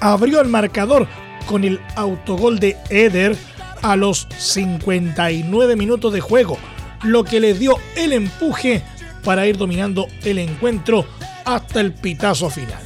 abrió 0.00 0.40
el 0.40 0.48
marcador 0.48 1.06
con 1.44 1.64
el 1.64 1.80
autogol 1.96 2.60
de 2.60 2.78
Eder 2.88 3.36
a 3.84 3.96
los 3.96 4.26
59 4.38 5.76
minutos 5.76 6.10
de 6.10 6.20
juego, 6.22 6.56
lo 7.02 7.22
que 7.22 7.38
le 7.38 7.52
dio 7.52 7.76
el 7.96 8.14
empuje 8.14 8.82
para 9.22 9.46
ir 9.46 9.58
dominando 9.58 10.06
el 10.24 10.38
encuentro 10.38 11.04
hasta 11.44 11.80
el 11.80 11.92
pitazo 11.92 12.48
final. 12.48 12.82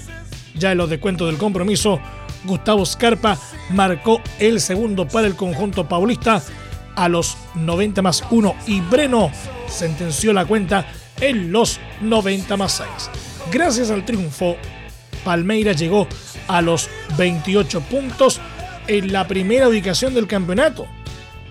Ya 0.56 0.72
en 0.72 0.78
los 0.78 0.90
descuentos 0.90 1.28
del 1.28 1.38
compromiso, 1.38 2.00
Gustavo 2.44 2.84
Scarpa 2.84 3.38
marcó 3.70 4.20
el 4.40 4.60
segundo 4.60 5.06
para 5.06 5.28
el 5.28 5.36
conjunto 5.36 5.88
paulista 5.88 6.42
a 6.96 7.08
los 7.08 7.36
90 7.54 8.02
más 8.02 8.24
1 8.28 8.56
y 8.66 8.80
Breno 8.80 9.30
sentenció 9.68 10.32
la 10.32 10.46
cuenta 10.46 10.84
en 11.20 11.52
los 11.52 11.78
90 12.00 12.56
más 12.56 12.72
6. 12.72 12.88
Gracias 13.52 13.92
al 13.92 14.04
triunfo, 14.04 14.56
Palmeiras 15.24 15.78
llegó 15.78 16.08
a 16.48 16.60
los 16.60 16.90
28 17.16 17.82
puntos 17.82 18.40
en 18.88 19.12
la 19.12 19.28
primera 19.28 19.68
ubicación 19.68 20.14
del 20.14 20.26
campeonato, 20.26 20.86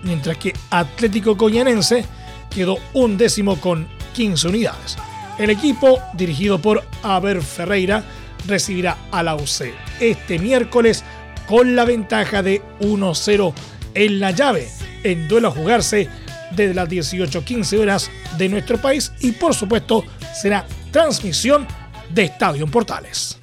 mientras 0.02 0.36
que 0.36 0.52
Atlético 0.70 1.36
Coyanense 1.36 2.04
quedó 2.50 2.76
un 2.92 3.16
décimo 3.16 3.60
con 3.60 3.88
15 4.14 4.48
unidades. 4.48 4.98
El 5.38 5.50
equipo, 5.50 6.00
dirigido 6.14 6.60
por 6.60 6.84
Aber 7.02 7.40
Ferreira, 7.40 8.04
recibirá 8.46 8.96
a 9.12 9.22
la 9.22 9.36
UC 9.36 9.72
este 10.00 10.38
miércoles 10.38 11.04
con 11.46 11.76
la 11.76 11.84
ventaja 11.84 12.42
de 12.42 12.62
1-0 12.80 13.52
en 13.94 14.20
la 14.20 14.32
llave, 14.32 14.68
en 15.02 15.28
duelo 15.28 15.48
a 15.48 15.52
jugarse 15.52 16.08
desde 16.50 16.74
las 16.74 16.88
18-15 16.88 17.78
horas 17.78 18.10
de 18.36 18.48
nuestro 18.48 18.78
país 18.78 19.12
y 19.20 19.32
por 19.32 19.54
supuesto 19.54 20.04
será 20.34 20.66
transmisión 20.90 21.66
de 22.10 22.24
Estadio 22.24 22.66
Portales. 22.66 23.38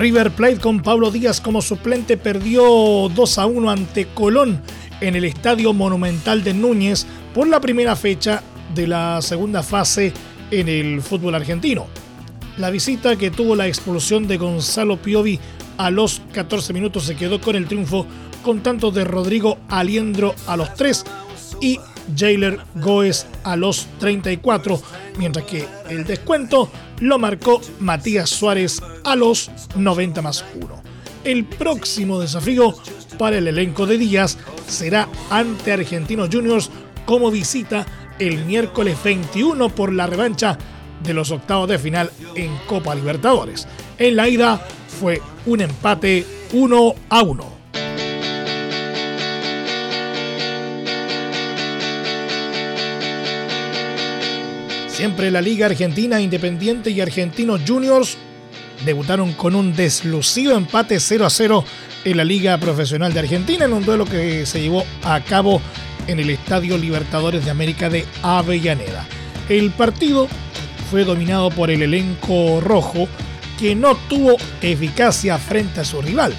River 0.00 0.30
Plate 0.30 0.60
con 0.60 0.80
Pablo 0.80 1.10
Díaz 1.10 1.42
como 1.42 1.60
suplente 1.60 2.16
perdió 2.16 3.10
2 3.14 3.38
a 3.38 3.44
1 3.44 3.70
ante 3.70 4.06
Colón 4.06 4.62
en 5.02 5.14
el 5.14 5.26
Estadio 5.26 5.74
Monumental 5.74 6.42
de 6.42 6.54
Núñez 6.54 7.06
por 7.34 7.46
la 7.46 7.60
primera 7.60 7.94
fecha 7.94 8.42
de 8.74 8.86
la 8.86 9.20
segunda 9.20 9.62
fase 9.62 10.14
en 10.50 10.70
el 10.70 11.02
fútbol 11.02 11.34
argentino. 11.34 11.86
La 12.56 12.70
visita 12.70 13.16
que 13.16 13.30
tuvo 13.30 13.54
la 13.54 13.66
expulsión 13.66 14.26
de 14.26 14.38
Gonzalo 14.38 14.96
Piovi 14.96 15.38
a 15.76 15.90
los 15.90 16.22
14 16.32 16.72
minutos 16.72 17.04
se 17.04 17.14
quedó 17.14 17.38
con 17.38 17.54
el 17.54 17.66
triunfo 17.66 18.06
con 18.42 18.62
tanto 18.62 18.90
de 18.90 19.04
Rodrigo 19.04 19.58
Aliendro 19.68 20.34
a 20.46 20.56
los 20.56 20.72
3 20.76 21.04
y 21.60 21.78
Jailer 22.16 22.58
Goes 22.76 23.26
a 23.44 23.56
los 23.56 23.86
34, 23.98 24.80
mientras 25.18 25.44
que 25.44 25.66
el 25.88 26.04
descuento 26.04 26.70
lo 27.00 27.18
marcó 27.18 27.60
Matías 27.80 28.30
Suárez 28.30 28.80
a 29.04 29.16
los 29.16 29.50
90 29.76 30.22
más 30.22 30.44
1. 30.54 30.82
El 31.24 31.44
próximo 31.44 32.20
desafío 32.20 32.74
para 33.18 33.38
el 33.38 33.48
elenco 33.48 33.86
de 33.86 33.98
Díaz 33.98 34.38
será 34.66 35.08
ante 35.28 35.72
Argentinos 35.72 36.30
Juniors 36.32 36.70
como 37.04 37.30
visita 37.30 37.86
el 38.18 38.44
miércoles 38.44 38.96
21 39.02 39.68
por 39.70 39.92
la 39.92 40.06
revancha 40.06 40.56
de 41.02 41.14
los 41.14 41.30
octavos 41.30 41.68
de 41.68 41.78
final 41.78 42.10
en 42.34 42.56
Copa 42.66 42.94
Libertadores. 42.94 43.66
En 43.98 44.16
la 44.16 44.28
ida 44.28 44.60
fue 45.00 45.20
un 45.46 45.60
empate 45.60 46.26
1 46.52 46.94
a 47.08 47.22
1. 47.22 47.59
Siempre 55.00 55.30
la 55.30 55.40
Liga 55.40 55.64
Argentina 55.64 56.20
Independiente 56.20 56.90
y 56.90 57.00
Argentinos 57.00 57.62
Juniors 57.66 58.18
debutaron 58.84 59.32
con 59.32 59.54
un 59.54 59.74
deslucido 59.74 60.58
empate 60.58 61.00
0 61.00 61.24
a 61.24 61.30
0 61.30 61.64
en 62.04 62.16
la 62.18 62.22
Liga 62.22 62.58
Profesional 62.58 63.10
de 63.14 63.20
Argentina 63.20 63.64
en 63.64 63.72
un 63.72 63.82
duelo 63.82 64.04
que 64.04 64.44
se 64.44 64.60
llevó 64.60 64.84
a 65.02 65.18
cabo 65.20 65.62
en 66.06 66.20
el 66.20 66.28
Estadio 66.28 66.76
Libertadores 66.76 67.42
de 67.46 67.50
América 67.50 67.88
de 67.88 68.04
Avellaneda. 68.22 69.06
El 69.48 69.70
partido 69.70 70.28
fue 70.90 71.04
dominado 71.04 71.48
por 71.48 71.70
el 71.70 71.80
elenco 71.80 72.60
rojo 72.60 73.08
que 73.58 73.74
no 73.74 73.96
tuvo 74.06 74.36
eficacia 74.60 75.38
frente 75.38 75.80
a 75.80 75.84
su 75.86 76.02
rival, 76.02 76.34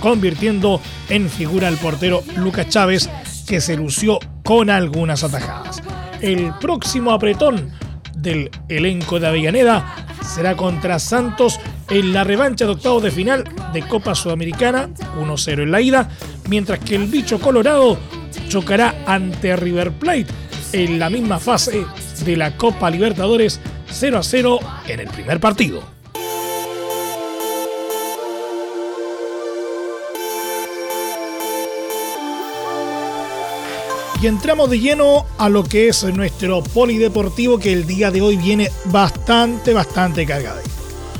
convirtiendo 0.00 0.80
en 1.10 1.30
figura 1.30 1.68
al 1.68 1.76
portero 1.76 2.24
Lucas 2.34 2.70
Chávez 2.70 3.08
que 3.46 3.60
se 3.60 3.76
lució 3.76 4.18
con 4.42 4.68
algunas 4.68 5.22
atajadas. 5.22 5.80
El 6.20 6.52
próximo 6.60 7.12
apretón 7.12 7.70
del 8.20 8.50
elenco 8.68 9.18
de 9.18 9.26
Avellaneda 9.26 9.94
será 10.22 10.56
contra 10.56 10.98
Santos 10.98 11.58
en 11.88 12.12
la 12.12 12.24
revancha 12.24 12.64
de 12.64 12.72
octavos 12.72 13.02
de 13.02 13.10
final 13.10 13.44
de 13.72 13.82
Copa 13.82 14.14
Sudamericana, 14.14 14.88
1-0 15.18 15.62
en 15.62 15.70
la 15.70 15.80
ida, 15.80 16.08
mientras 16.48 16.78
que 16.78 16.96
el 16.96 17.06
bicho 17.06 17.40
colorado 17.40 17.98
chocará 18.48 18.94
ante 19.06 19.56
River 19.56 19.92
Plate 19.92 20.26
en 20.72 20.98
la 20.98 21.10
misma 21.10 21.38
fase 21.38 21.84
de 22.24 22.36
la 22.36 22.56
Copa 22.56 22.90
Libertadores 22.90 23.60
0 23.90 24.20
0 24.22 24.58
en 24.88 25.00
el 25.00 25.08
primer 25.08 25.40
partido. 25.40 25.99
Y 34.22 34.26
entramos 34.26 34.68
de 34.68 34.78
lleno 34.78 35.24
a 35.38 35.48
lo 35.48 35.64
que 35.64 35.88
es 35.88 36.04
nuestro 36.04 36.62
polideportivo 36.62 37.58
que 37.58 37.72
el 37.72 37.86
día 37.86 38.10
de 38.10 38.20
hoy 38.20 38.36
viene 38.36 38.70
bastante, 38.86 39.72
bastante 39.72 40.26
cargado. 40.26 40.60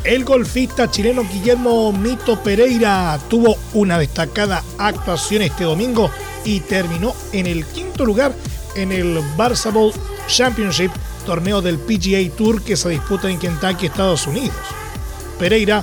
El 0.05 0.23
golfista 0.23 0.91
chileno 0.91 1.25
Guillermo 1.25 1.93
Mito 1.93 2.43
Pereira 2.43 3.19
tuvo 3.31 3.57
una 3.73 3.99
destacada 3.99 4.63
actuación 4.77 5.41
este 5.41 5.65
domingo 5.65 6.11
y 6.45 6.61
terminó 6.61 7.15
en 7.33 7.47
el 7.47 7.65
quinto 7.65 8.05
lugar 8.05 8.35
en 8.75 8.93
el 8.93 9.19
Barça 9.35 9.73
Bowl 9.73 9.95
Championship, 10.27 10.91
torneo 11.25 11.63
del 11.63 11.79
PGA 11.79 12.37
Tour 12.37 12.63
que 12.63 12.77
se 12.77 12.91
disputa 12.91 13.31
en 13.31 13.39
Kentucky, 13.39 13.87
Estados 13.87 14.27
Unidos. 14.27 14.57
Pereira 15.39 15.83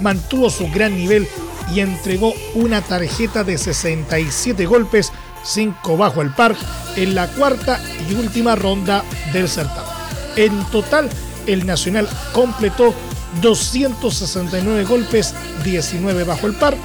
mantuvo 0.00 0.50
su 0.50 0.68
gran 0.72 0.96
nivel 0.96 1.28
y 1.72 1.78
entregó 1.78 2.32
una 2.54 2.82
tarjeta 2.82 3.44
de 3.44 3.56
67 3.56 4.66
golpes 4.66 5.12
5 5.46 5.96
bajo 5.96 6.22
el 6.22 6.30
par 6.30 6.56
en 6.96 7.14
la 7.14 7.28
cuarta 7.28 7.80
y 8.08 8.14
última 8.14 8.56
ronda 8.56 9.04
del 9.32 9.48
certamen. 9.48 9.84
En 10.36 10.64
total, 10.66 11.08
el 11.46 11.64
Nacional 11.66 12.08
completó 12.32 12.94
269 13.40 14.84
golpes, 14.84 15.34
19 15.64 16.24
bajo 16.24 16.46
el 16.46 16.54
par 16.54 16.76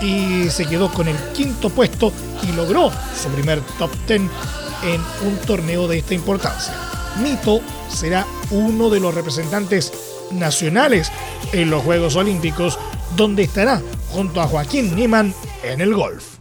y 0.00 0.48
se 0.50 0.66
quedó 0.66 0.92
con 0.92 1.08
el 1.08 1.16
quinto 1.34 1.70
puesto 1.70 2.12
y 2.42 2.52
logró 2.52 2.90
su 3.20 3.28
primer 3.30 3.60
top 3.78 3.90
10 4.06 4.22
en 4.84 5.00
un 5.26 5.36
torneo 5.46 5.88
de 5.88 5.98
esta 5.98 6.14
importancia. 6.14 6.74
Mito 7.22 7.60
será 7.88 8.26
uno 8.50 8.90
de 8.90 9.00
los 9.00 9.14
representantes 9.14 9.92
nacionales 10.30 11.10
en 11.52 11.70
los 11.70 11.82
Juegos 11.82 12.16
Olímpicos, 12.16 12.78
donde 13.16 13.42
estará 13.42 13.82
junto 14.10 14.40
a 14.40 14.46
Joaquín 14.46 14.94
Niemann 14.94 15.34
en 15.62 15.80
el 15.80 15.94
golf. 15.94 16.37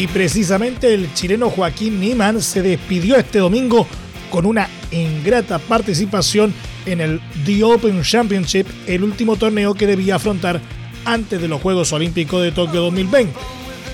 Y 0.00 0.06
precisamente 0.06 0.94
el 0.94 1.12
chileno 1.12 1.50
Joaquín 1.50 2.00
Niemann 2.00 2.40
se 2.40 2.62
despidió 2.62 3.16
este 3.16 3.38
domingo 3.38 3.86
con 4.30 4.46
una 4.46 4.66
ingrata 4.90 5.58
participación 5.58 6.54
en 6.86 7.02
el 7.02 7.20
The 7.44 7.62
Open 7.64 8.00
Championship, 8.00 8.66
el 8.86 9.04
último 9.04 9.36
torneo 9.36 9.74
que 9.74 9.86
debía 9.86 10.14
afrontar 10.14 10.58
antes 11.04 11.42
de 11.42 11.48
los 11.48 11.60
Juegos 11.60 11.92
Olímpicos 11.92 12.42
de 12.42 12.50
Tokio 12.50 12.80
2020. 12.80 13.30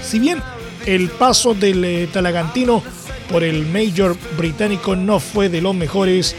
Si 0.00 0.20
bien 0.20 0.40
el 0.86 1.08
paso 1.08 1.54
del 1.54 1.84
eh, 1.84 2.08
talagantino 2.12 2.84
por 3.28 3.42
el 3.42 3.66
Major 3.66 4.16
británico 4.38 4.94
no 4.94 5.18
fue 5.18 5.48
de 5.48 5.60
los 5.60 5.74
mejores, 5.74 6.36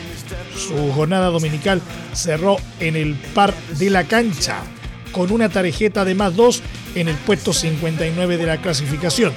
su 0.56 0.94
jornada 0.94 1.28
dominical 1.28 1.82
cerró 2.14 2.56
en 2.80 2.96
el 2.96 3.16
par 3.16 3.54
de 3.78 3.90
la 3.90 4.06
cancha, 4.06 4.62
con 5.12 5.30
una 5.30 5.50
tarjeta 5.50 6.06
de 6.06 6.16
más 6.16 6.38
2 6.38 6.62
en 6.96 7.10
el 7.10 7.16
puesto 7.18 7.52
59 7.52 8.38
de 8.38 8.46
la 8.46 8.62
clasificación. 8.62 9.34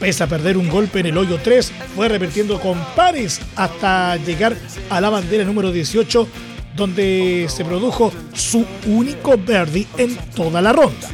Pese 0.00 0.24
a 0.24 0.26
perder 0.26 0.58
un 0.58 0.68
golpe 0.68 1.00
en 1.00 1.06
el 1.06 1.16
hoyo 1.16 1.38
3, 1.42 1.72
fue 1.94 2.08
repitiendo 2.08 2.60
con 2.60 2.78
pares 2.94 3.40
hasta 3.56 4.16
llegar 4.16 4.54
a 4.90 5.00
la 5.00 5.08
bandera 5.08 5.44
número 5.44 5.72
18, 5.72 6.28
donde 6.76 7.46
se 7.48 7.64
produjo 7.64 8.12
su 8.34 8.66
único 8.86 9.38
birdie 9.38 9.86
en 9.96 10.14
toda 10.34 10.60
la 10.60 10.74
ronda. 10.74 11.08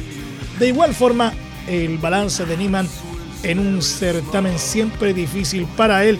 De 0.59 0.67
igual 0.67 0.93
forma, 0.93 1.31
el 1.67 1.97
balance 1.97 2.45
de 2.45 2.57
Niemann 2.57 2.89
en 3.43 3.59
un 3.59 3.81
certamen 3.81 4.59
siempre 4.59 5.13
difícil 5.13 5.65
para 5.77 6.03
él 6.03 6.19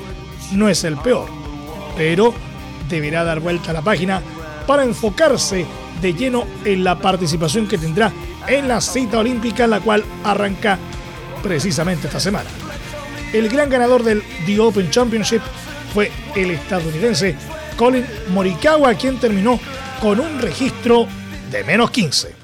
no 0.53 0.69
es 0.69 0.85
el 0.85 0.95
peor, 0.97 1.27
pero 1.97 2.33
deberá 2.89 3.25
dar 3.25 3.41
vuelta 3.41 3.71
a 3.71 3.73
la 3.73 3.81
página 3.81 4.21
para 4.65 4.83
enfocarse 4.83 5.65
de 6.01 6.13
lleno 6.13 6.45
en 6.63 6.85
la 6.85 6.97
participación 6.97 7.67
que 7.67 7.77
tendrá 7.77 8.11
en 8.47 8.69
la 8.69 8.79
cita 8.79 9.19
olímpica, 9.19 9.67
la 9.67 9.81
cual 9.81 10.03
arranca 10.23 10.79
precisamente 11.43 12.07
esta 12.07 12.19
semana. 12.19 12.49
El 13.33 13.49
gran 13.49 13.69
ganador 13.69 14.03
del 14.03 14.23
The 14.45 14.59
Open 14.59 14.89
Championship 14.89 15.41
fue 15.93 16.11
el 16.35 16.51
estadounidense 16.51 17.35
Colin 17.75 18.05
Morikawa, 18.29 18.95
quien 18.95 19.19
terminó 19.19 19.59
con 20.01 20.19
un 20.19 20.39
registro 20.39 21.07
de 21.51 21.63
menos 21.63 21.91
15. 21.91 22.35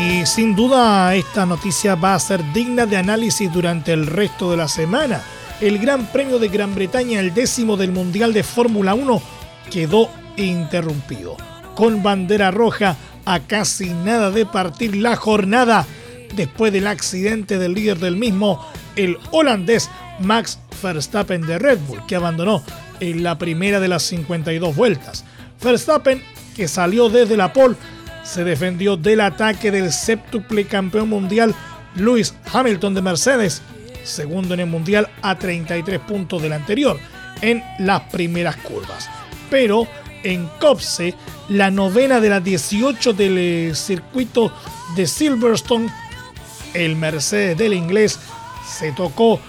Y 0.00 0.26
sin 0.26 0.56
duda 0.56 1.14
esta 1.14 1.46
noticia 1.46 1.94
va 1.94 2.14
a 2.14 2.18
ser 2.18 2.42
digna 2.52 2.86
de 2.86 2.96
análisis 2.96 3.52
durante 3.52 3.92
el 3.92 4.06
resto 4.06 4.50
de 4.50 4.56
la 4.56 4.68
semana. 4.68 5.22
El 5.60 5.78
Gran 5.78 6.06
Premio 6.06 6.40
de 6.40 6.48
Gran 6.48 6.74
Bretaña, 6.74 7.20
el 7.20 7.32
décimo 7.32 7.76
del 7.76 7.92
Mundial 7.92 8.32
de 8.32 8.42
Fórmula 8.42 8.94
1, 8.94 9.22
quedó 9.70 10.10
interrumpido 10.36 11.36
con 11.74 12.02
bandera 12.02 12.50
roja 12.50 12.96
a 13.24 13.40
casi 13.40 13.90
nada 13.90 14.30
de 14.30 14.46
partir 14.46 14.96
la 14.96 15.16
jornada 15.16 15.86
después 16.34 16.72
del 16.72 16.86
accidente 16.86 17.58
del 17.58 17.74
líder 17.74 17.98
del 17.98 18.16
mismo, 18.16 18.66
el 18.96 19.18
holandés 19.30 19.90
Max 20.20 20.58
Verstappen 20.82 21.42
de 21.42 21.58
Red 21.58 21.78
Bull, 21.86 22.04
que 22.06 22.16
abandonó 22.16 22.62
en 23.00 23.22
la 23.22 23.38
primera 23.38 23.80
de 23.80 23.88
las 23.88 24.02
52 24.04 24.74
vueltas. 24.74 25.24
Verstappen, 25.62 26.22
que 26.56 26.68
salió 26.68 27.08
desde 27.08 27.36
la 27.36 27.52
pole, 27.52 27.76
se 28.22 28.44
defendió 28.44 28.96
del 28.96 29.20
ataque 29.20 29.70
del 29.70 29.92
séptuple 29.92 30.64
campeón 30.64 31.08
mundial 31.08 31.54
Lewis 31.96 32.34
Hamilton 32.52 32.94
de 32.94 33.02
Mercedes, 33.02 33.62
segundo 34.04 34.54
en 34.54 34.60
el 34.60 34.66
mundial 34.66 35.08
a 35.22 35.38
33 35.38 36.00
puntos 36.00 36.42
del 36.42 36.52
anterior, 36.52 36.98
en 37.40 37.62
las 37.78 38.02
primeras 38.02 38.56
curvas. 38.56 39.08
Pero 39.50 39.86
en 40.22 40.48
Copse, 40.60 41.14
la 41.48 41.70
novena 41.70 42.20
de 42.20 42.28
las 42.28 42.42
18 42.44 43.12
del 43.12 43.38
eh, 43.38 43.74
circuito 43.74 44.52
de 44.96 45.06
Silverstone, 45.06 45.92
el 46.74 46.96
Mercedes 46.96 47.58
del 47.58 47.74
inglés 47.74 48.18
se 48.66 48.92
tocó 48.92 49.40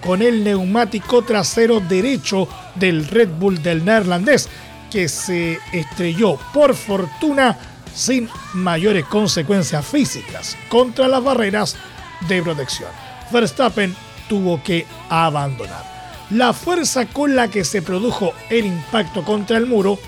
con 0.00 0.22
el 0.22 0.44
neumático 0.44 1.22
trasero 1.22 1.80
derecho 1.80 2.48
del 2.74 3.06
Red 3.06 3.30
Bull 3.38 3.62
del 3.62 3.84
neerlandés, 3.84 4.48
que 4.90 5.08
se 5.08 5.58
estrelló 5.72 6.38
por 6.52 6.74
fortuna 6.74 7.58
sin 7.94 8.28
mayores 8.54 9.04
consecuencias 9.06 9.84
físicas 9.84 10.56
contra 10.68 11.08
las 11.08 11.24
barreras 11.24 11.76
de 12.28 12.42
protección. 12.42 12.90
Verstappen 13.32 13.94
tuvo 14.28 14.62
que 14.62 14.86
abandonar. 15.08 15.96
La 16.30 16.52
fuerza 16.52 17.06
con 17.06 17.34
la 17.36 17.48
que 17.48 17.64
se 17.64 17.82
produjo 17.82 18.32
el 18.50 18.66
impacto 18.66 19.24
contra 19.24 19.56
el 19.56 19.66
muro 19.66 19.98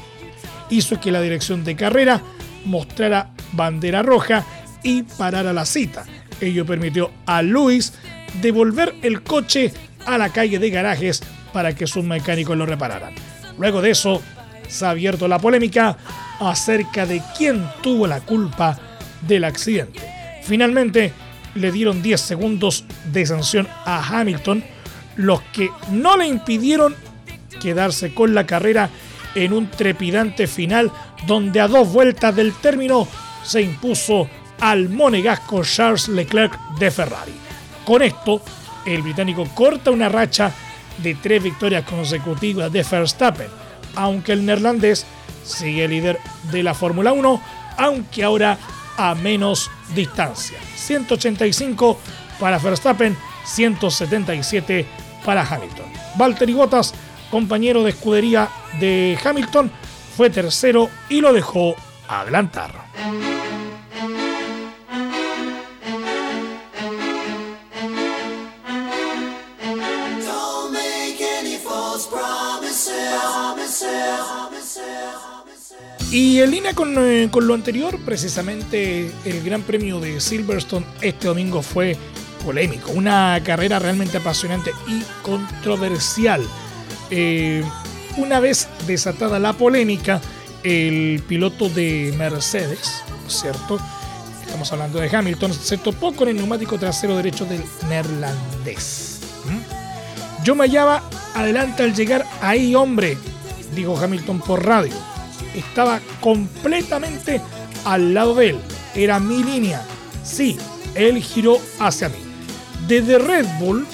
hizo 0.70 1.00
que 1.00 1.12
la 1.12 1.20
dirección 1.20 1.64
de 1.64 1.76
carrera 1.76 2.20
mostrara 2.64 3.30
bandera 3.52 4.02
roja 4.02 4.44
y 4.82 5.02
parara 5.02 5.52
la 5.52 5.64
cita. 5.64 6.04
Ello 6.40 6.64
permitió 6.64 7.10
a 7.26 7.42
Luis 7.42 7.92
devolver 8.40 8.94
el 9.02 9.22
coche 9.22 9.72
a 10.06 10.18
la 10.18 10.30
calle 10.30 10.58
de 10.58 10.70
garajes 10.70 11.22
para 11.52 11.74
que 11.74 11.86
sus 11.86 12.04
mecánicos 12.04 12.56
lo 12.56 12.66
repararan. 12.66 13.14
Luego 13.58 13.82
de 13.82 13.90
eso, 13.90 14.22
se 14.68 14.84
ha 14.84 14.90
abierto 14.90 15.26
la 15.28 15.38
polémica 15.38 15.96
acerca 16.40 17.06
de 17.06 17.22
quién 17.36 17.66
tuvo 17.82 18.06
la 18.06 18.20
culpa 18.20 18.78
del 19.26 19.44
accidente. 19.44 20.00
Finalmente, 20.42 21.12
le 21.54 21.72
dieron 21.72 22.02
10 22.02 22.20
segundos 22.20 22.84
de 23.12 23.26
sanción 23.26 23.66
a 23.84 24.06
Hamilton, 24.06 24.62
los 25.16 25.42
que 25.52 25.70
no 25.90 26.16
le 26.16 26.26
impidieron 26.26 26.94
quedarse 27.60 28.14
con 28.14 28.34
la 28.34 28.46
carrera 28.46 28.90
en 29.44 29.52
un 29.52 29.70
trepidante 29.70 30.46
final 30.46 30.90
donde 31.26 31.60
a 31.60 31.68
dos 31.68 31.92
vueltas 31.92 32.34
del 32.34 32.54
término 32.54 33.06
se 33.42 33.62
impuso 33.62 34.28
al 34.60 34.88
monegasco 34.88 35.62
Charles 35.62 36.08
Leclerc 36.08 36.58
de 36.78 36.90
Ferrari. 36.90 37.32
Con 37.84 38.02
esto, 38.02 38.42
el 38.84 39.02
británico 39.02 39.46
corta 39.54 39.90
una 39.90 40.08
racha 40.08 40.52
de 40.98 41.14
tres 41.14 41.42
victorias 41.42 41.84
consecutivas 41.84 42.72
de 42.72 42.82
Verstappen, 42.82 43.48
aunque 43.94 44.32
el 44.32 44.44
neerlandés 44.44 45.06
sigue 45.44 45.88
líder 45.88 46.18
de 46.50 46.62
la 46.62 46.74
Fórmula 46.74 47.12
1, 47.12 47.42
aunque 47.76 48.24
ahora 48.24 48.58
a 48.96 49.14
menos 49.14 49.70
distancia. 49.94 50.58
185 50.76 51.98
para 52.40 52.58
Verstappen, 52.58 53.16
177 53.44 54.86
para 55.24 55.42
Hamilton. 55.42 55.86
Valtteri 56.16 56.52
Bottas, 56.52 56.94
compañero 57.30 57.82
de 57.82 57.90
escudería 57.90 58.48
de 58.80 59.18
Hamilton, 59.22 59.70
fue 60.16 60.30
tercero 60.30 60.88
y 61.08 61.20
lo 61.20 61.32
dejó 61.32 61.74
adelantar. 62.08 62.88
Y 76.10 76.40
en 76.40 76.50
línea 76.50 76.72
eh, 76.72 77.28
con, 77.30 77.46
lo 77.46 77.54
anterior, 77.54 77.98
precisamente 78.04 79.12
el 79.26 79.42
Gran 79.44 79.62
Premio 79.62 80.00
de 80.00 80.20
Silverstone 80.20 80.86
este 81.02 81.28
domingo 81.28 81.60
fue 81.60 81.96
polémico, 82.44 82.92
una 82.92 83.38
carrera 83.44 83.78
realmente 83.78 84.16
apasionante 84.16 84.70
y 84.86 85.02
controversial. 85.22 86.42
Eh, 87.10 87.62
una 88.16 88.40
vez 88.40 88.68
desatada 88.86 89.38
la 89.38 89.52
polémica, 89.52 90.20
el 90.62 91.22
piloto 91.28 91.68
de 91.68 92.14
Mercedes, 92.16 93.02
¿cierto? 93.28 93.78
Estamos 94.44 94.72
hablando 94.72 94.98
de 94.98 95.14
Hamilton, 95.14 95.52
se 95.52 95.78
topó 95.78 96.12
con 96.12 96.28
el 96.28 96.36
neumático 96.36 96.78
trasero 96.78 97.16
derecho 97.16 97.44
del 97.44 97.62
neerlandés. 97.88 99.20
Yo 100.44 100.54
me 100.54 100.64
hallaba 100.64 101.02
adelante 101.34 101.82
al 101.82 101.94
llegar 101.94 102.24
ahí, 102.40 102.74
hombre, 102.74 103.16
dijo 103.74 103.96
Hamilton 103.96 104.40
por 104.40 104.64
radio 104.64 104.94
estaba 105.54 106.00
completamente 106.20 107.40
al 107.84 108.14
lado 108.14 108.34
de 108.34 108.50
él. 108.50 108.58
Era 108.94 109.18
mi 109.18 109.42
línea. 109.42 109.82
Sí, 110.24 110.56
él 110.94 111.22
giró 111.22 111.58
hacia 111.78 112.08
mí. 112.08 112.18
Desde 112.86 113.18
Red 113.18 113.46
Bull 113.58 113.86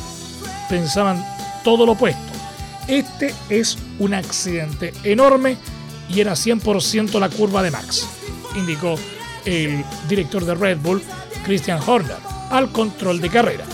pensaban 0.69 1.25
todo 1.63 1.87
lo 1.87 1.93
opuesto. 1.93 2.34
Este 2.89 3.35
es 3.49 3.79
un 3.99 4.15
accidente 4.15 4.93
enorme 5.05 5.57
y 6.09 6.21
era 6.21 6.33
100% 6.33 7.19
la 7.19 7.31
curva 7.31 7.63
de 7.63 7.71
Max, 7.71 8.07
indicó 8.57 8.97
el 9.45 9.85
director 10.09 10.45
de 10.45 10.55
Red 10.55 10.79
Bull, 10.79 11.03
Christian 11.45 11.81
Horner, 11.85 12.17
al 12.51 12.71
control 12.73 13.21
de 13.21 13.31
carrera. 13.31 13.65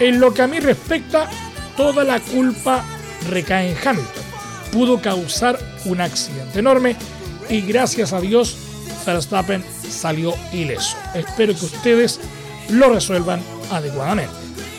En 0.00 0.20
lo 0.20 0.32
que 0.32 0.42
a 0.42 0.46
mí 0.46 0.58
respecta, 0.58 1.28
toda 1.76 2.04
la 2.04 2.20
culpa 2.20 2.84
recae 3.28 3.72
en 3.72 3.76
Hamilton. 3.76 4.22
Pudo 4.72 5.00
causar 5.00 5.58
un 5.84 6.00
accidente 6.00 6.58
enorme 6.58 6.96
y 7.48 7.60
gracias 7.60 8.12
a 8.12 8.20
Dios 8.20 8.56
Verstappen 9.06 9.64
salió 9.88 10.34
ileso. 10.52 10.96
Espero 11.14 11.54
que 11.54 11.64
ustedes 11.64 12.20
lo 12.70 12.92
resuelvan 12.92 13.40
adecuadamente. 13.70 14.34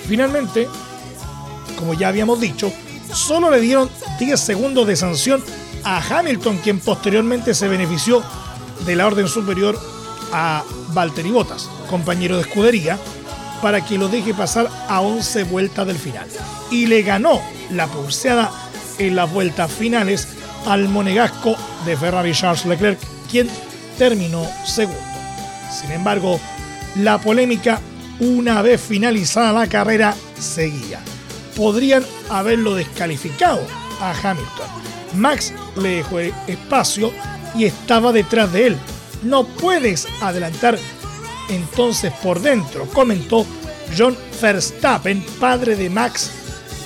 Finalmente, 0.08 0.68
como 1.78 1.94
ya 1.94 2.10
habíamos 2.10 2.40
dicho, 2.40 2.72
solo 3.14 3.50
le 3.50 3.62
dieron 3.62 3.90
10 4.20 4.40
segundos 4.40 4.88
de 4.88 4.96
sanción 4.96 5.44
a 5.84 6.02
Hamilton, 6.02 6.58
quien 6.58 6.80
posteriormente 6.80 7.54
se 7.54 7.68
benefició 7.68 8.24
de 8.86 8.96
la 8.96 9.08
orden 9.08 9.28
superior 9.28 9.80
a 10.34 10.64
Valtteri 10.90 11.32
Bottas, 11.32 11.70
compañero 11.90 12.36
de 12.36 12.42
escudería, 12.42 12.98
para 13.62 13.84
que 13.84 13.98
lo 13.98 14.08
deje 14.08 14.34
pasar 14.34 14.70
a 14.88 15.02
11 15.02 15.44
vueltas 15.46 15.88
del 15.88 15.98
final. 15.98 16.28
Y 16.72 16.86
le 16.86 17.02
ganó 17.02 17.42
la 17.72 17.88
pulseada 17.88 18.52
en 18.98 19.16
las 19.16 19.32
vueltas 19.32 19.72
finales 19.72 20.28
al 20.66 20.90
monegasco 20.90 21.56
de 21.86 21.96
Ferrari 21.96 22.34
Charles 22.34 22.66
Leclerc, 22.66 23.00
quien 23.30 23.50
terminó 23.98 24.46
segundo. 24.66 25.00
Sin 25.72 25.92
embargo, 25.92 26.40
la 26.96 27.20
polémica, 27.20 27.80
una 28.20 28.62
vez 28.62 28.82
finalizada 28.82 29.54
la 29.54 29.68
carrera, 29.68 30.16
seguía. 30.40 31.00
Podrían 31.58 32.06
haberlo 32.30 32.76
descalificado 32.76 33.62
a 34.00 34.12
Hamilton. 34.12 34.68
Max 35.16 35.54
le 35.76 35.98
dejó 35.98 36.20
espacio 36.20 37.12
y 37.56 37.66
estaba 37.66 38.14
detrás 38.14 38.54
de 38.54 38.68
él. 38.68 38.78
No 39.24 39.46
puedes 39.46 40.08
adelantar 40.22 40.78
entonces 41.50 42.14
por 42.24 42.40
dentro, 42.42 42.86
comentó 42.88 43.46
John 43.98 44.16
Verstappen, 44.42 45.26
padre 45.40 45.76
de 45.76 45.90
Max, 45.90 46.32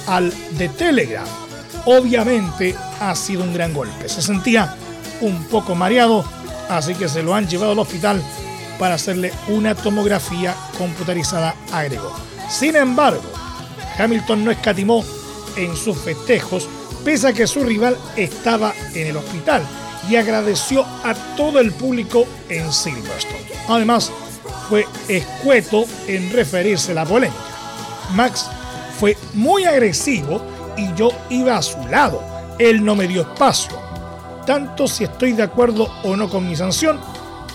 al 0.08 0.32
The 0.58 0.70
Telegraph. 0.70 1.30
Obviamente 1.86 2.76
ha 3.00 3.16
sido 3.16 3.44
un 3.44 3.54
gran 3.54 3.74
golpe. 3.74 4.08
Se 4.08 4.22
sentía 4.22 4.76
un 5.20 5.44
poco 5.46 5.76
mareado, 5.76 6.24
así 6.70 6.96
que 6.96 7.10
se 7.10 7.24
lo 7.24 7.36
han 7.36 7.48
llevado 7.48 7.72
al 7.72 7.80
hospital 7.80 8.22
para 8.80 8.96
hacerle 8.96 9.32
una 9.48 9.76
tomografía 9.76 10.56
computarizada, 10.78 11.56
agregó. 11.72 12.12
Sin 12.50 12.76
embargo, 12.76 13.22
Hamilton 13.98 14.46
no 14.46 14.52
escatimó 14.52 15.04
en 15.56 15.76
sus 15.76 15.98
festejos, 15.98 16.68
pese 17.04 17.28
a 17.28 17.34
que 17.34 17.48
su 17.48 17.64
rival 17.64 17.98
estaba 18.16 18.74
en 18.94 19.08
el 19.08 19.18
hospital, 19.18 19.64
y 20.10 20.16
agradeció 20.16 20.86
a 21.04 21.14
todo 21.36 21.60
el 21.60 21.72
público 21.72 22.26
en 22.50 22.72
Silverstone. 22.72 23.46
Además, 23.68 24.12
fue 24.70 24.88
escueto 25.08 25.86
en 26.08 26.32
referirse 26.32 26.92
a 26.92 26.96
la 26.96 27.06
polémica. 27.06 27.42
Max 28.14 28.50
fue 29.00 29.18
muy 29.34 29.66
agresivo 29.66 30.42
y 30.78 30.94
yo 30.96 31.10
iba 31.30 31.58
a 31.58 31.62
su 31.62 31.80
lado. 31.88 32.24
Él 32.60 32.84
no 32.84 32.96
me 32.96 33.08
dio 33.08 33.22
espacio. 33.22 33.78
Tanto 34.46 34.88
si 34.88 35.04
estoy 35.04 35.34
de 35.34 35.44
acuerdo 35.44 35.90
o 36.04 36.16
no 36.16 36.30
con 36.30 36.48
mi 36.48 36.56
sanción, 36.56 37.00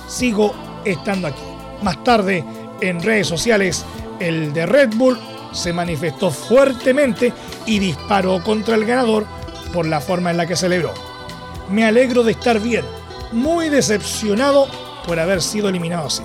sigo 0.09 0.55
estando 0.85 1.29
aquí. 1.29 1.43
Más 1.83 2.03
tarde, 2.05 2.45
en 2.81 3.03
redes 3.03 3.27
sociales, 3.27 3.85
el 4.21 4.53
de 4.53 4.67
Red 4.67 4.91
Bull 4.95 5.19
se 5.57 5.73
manifestó 5.73 6.31
fuertemente 6.31 7.33
y 7.67 7.79
disparó 7.79 8.43
contra 8.43 8.75
el 8.75 8.85
ganador 8.85 9.27
por 9.73 9.87
la 9.87 10.01
forma 10.01 10.31
en 10.31 10.37
la 10.37 10.47
que 10.47 10.57
celebró. 10.57 10.93
Me 11.71 11.85
alegro 11.85 12.23
de 12.23 12.33
estar 12.33 12.61
bien, 12.61 12.85
muy 13.33 13.69
decepcionado 13.69 14.69
por 15.07 15.19
haber 15.19 15.43
sido 15.43 15.69
eliminado 15.69 16.07
así. 16.07 16.23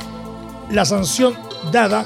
La 0.69 0.85
sanción 0.85 1.37
dada 1.71 2.05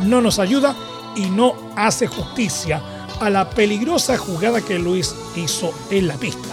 no 0.00 0.20
nos 0.20 0.38
ayuda 0.38 0.74
y 1.16 1.26
no 1.30 1.54
hace 1.76 2.06
justicia 2.06 2.82
a 3.20 3.30
la 3.30 3.48
peligrosa 3.50 4.16
jugada 4.18 4.60
que 4.60 4.78
Luis 4.78 5.14
hizo 5.36 5.72
en 5.90 6.08
la 6.08 6.14
pista. 6.14 6.48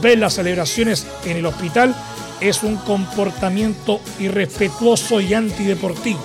Ver 0.00 0.18
las 0.18 0.34
celebraciones 0.34 1.06
en 1.24 1.38
el 1.38 1.46
hospital 1.46 1.94
es 2.40 2.62
un 2.62 2.76
comportamiento 2.76 4.00
irrespetuoso 4.18 5.20
y 5.20 5.34
antideportivo. 5.34 6.20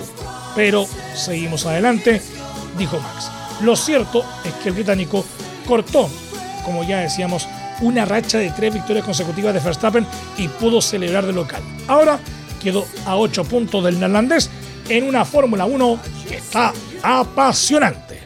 Pero 0.54 0.86
seguimos 1.14 1.66
adelante, 1.66 2.20
dijo 2.78 2.98
Max. 3.00 3.30
Lo 3.60 3.76
cierto 3.76 4.24
es 4.44 4.52
que 4.54 4.70
el 4.70 4.74
británico 4.74 5.24
cortó, 5.66 6.08
como 6.64 6.82
ya 6.82 7.00
decíamos, 7.00 7.46
una 7.80 8.04
racha 8.04 8.38
de 8.38 8.50
tres 8.50 8.74
victorias 8.74 9.04
consecutivas 9.04 9.54
de 9.54 9.60
Verstappen 9.60 10.06
y 10.36 10.48
pudo 10.48 10.80
celebrar 10.80 11.26
de 11.26 11.32
local. 11.32 11.62
Ahora 11.86 12.18
quedó 12.62 12.86
a 13.06 13.16
ocho 13.16 13.44
puntos 13.44 13.84
del 13.84 13.98
neerlandés 13.98 14.50
en 14.88 15.04
una 15.04 15.24
Fórmula 15.24 15.64
1 15.64 15.98
que 16.28 16.36
está 16.36 16.72
apasionante. 17.02 18.20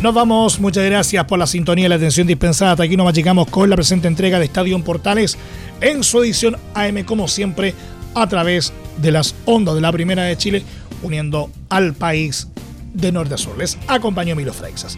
Nos 0.00 0.12
vamos, 0.12 0.60
muchas 0.60 0.84
gracias 0.84 1.24
por 1.24 1.38
la 1.38 1.46
sintonía 1.46 1.86
y 1.86 1.88
la 1.88 1.94
atención 1.94 2.26
dispensada. 2.26 2.72
Hasta 2.72 2.82
aquí 2.82 2.94
nos 2.94 3.06
machicamos 3.06 3.48
con 3.48 3.70
la 3.70 3.76
presente 3.76 4.06
entrega 4.06 4.38
de 4.38 4.44
Estadio 4.44 4.78
Portales 4.84 5.38
en 5.80 6.04
su 6.04 6.22
edición 6.22 6.58
AM, 6.74 7.04
como 7.04 7.26
siempre, 7.26 7.74
a 8.14 8.26
través 8.26 8.70
de 8.70 8.83
las 9.02 9.34
ondas 9.44 9.74
de 9.74 9.80
la 9.80 9.92
Primera 9.92 10.24
de 10.24 10.36
Chile, 10.36 10.62
uniendo 11.02 11.50
al 11.68 11.94
país 11.94 12.48
de 12.92 13.12
norte 13.12 13.34
a 13.34 13.38
sur. 13.38 13.58
Les 13.58 13.78
acompañó 13.88 14.36
Milo 14.36 14.52
Freixas. 14.52 14.96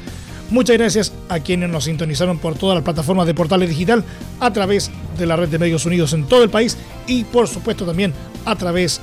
Muchas 0.51 0.77
gracias 0.77 1.13
a 1.29 1.41
quienes 1.41 1.71
nos 1.71 1.85
sintonizaron 1.85 2.39
por 2.39 2.57
todas 2.57 2.77
las 2.77 2.85
plataformas 2.85 3.27
de 3.27 3.35
Portales 3.35 3.69
Digital, 3.69 4.05
a 4.39 4.53
través 4.53 4.91
de 5.19 5.27
la 5.27 5.35
red 5.35 5.49
de 5.49 5.59
medios 5.59 5.87
unidos 5.87 6.13
en 6.13 6.25
todo 6.25 6.45
el 6.45 6.51
país 6.51 6.77
y, 7.07 7.25
por 7.25 7.49
supuesto, 7.49 7.85
también 7.85 8.13
a 8.45 8.55
través 8.55 9.01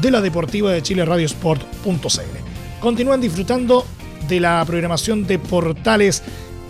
de 0.00 0.10
la 0.10 0.20
Deportiva 0.20 0.70
de 0.70 0.82
Chile 0.82 1.04
Radiosport.cl. 1.04 2.80
Continúan 2.80 3.20
disfrutando 3.20 3.84
de 4.28 4.40
la 4.40 4.64
programación 4.64 5.26
de 5.26 5.38
Portales 5.38 6.22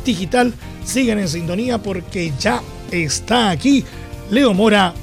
Digital. 0.05 0.55
Sigan 0.85 1.19
en 1.19 1.29
sintonía 1.29 1.79
porque 1.79 2.33
ya 2.39 2.63
está 2.91 3.51
aquí 3.51 3.85
Leo 4.31 4.55
Mora 4.55 4.95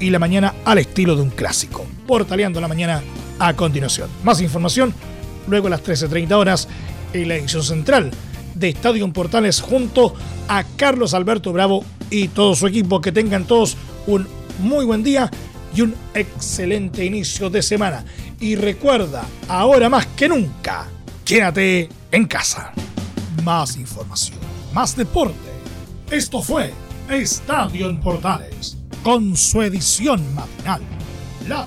y 0.00 0.10
la 0.10 0.18
mañana 0.18 0.54
al 0.64 0.78
estilo 0.78 1.14
de 1.14 1.22
un 1.22 1.30
clásico. 1.30 1.86
Portaleando 2.06 2.60
la 2.60 2.68
mañana 2.68 3.02
a 3.38 3.54
continuación. 3.54 4.08
Más 4.22 4.40
información 4.40 4.94
luego 5.46 5.66
a 5.66 5.70
las 5.70 5.84
13.30 5.84 6.32
horas 6.32 6.68
en 7.12 7.28
la 7.28 7.36
edición 7.36 7.62
central 7.62 8.10
de 8.54 8.68
Estadio 8.68 9.10
Portales 9.12 9.60
junto 9.60 10.14
a 10.48 10.64
Carlos 10.76 11.14
Alberto 11.14 11.52
Bravo 11.52 11.84
y 12.10 12.28
todo 12.28 12.54
su 12.54 12.66
equipo. 12.66 13.00
Que 13.00 13.12
tengan 13.12 13.44
todos 13.44 13.76
un 14.06 14.26
muy 14.58 14.84
buen 14.84 15.02
día 15.02 15.30
y 15.74 15.82
un 15.82 15.94
excelente 16.14 17.04
inicio 17.04 17.50
de 17.50 17.62
semana. 17.62 18.04
Y 18.40 18.56
recuerda, 18.56 19.24
ahora 19.48 19.88
más 19.88 20.06
que 20.06 20.28
nunca, 20.28 20.86
quédate 21.24 21.88
en 22.10 22.26
casa. 22.26 22.72
Más 23.42 23.76
información, 23.76 24.38
más 24.72 24.96
deporte. 24.96 25.36
Esto 26.10 26.42
fue 26.42 26.72
Estadio 27.08 27.88
en 27.88 28.00
Portales, 28.00 28.76
con 29.02 29.36
su 29.36 29.62
edición 29.62 30.22
matinal. 30.34 30.82
La 31.48 31.66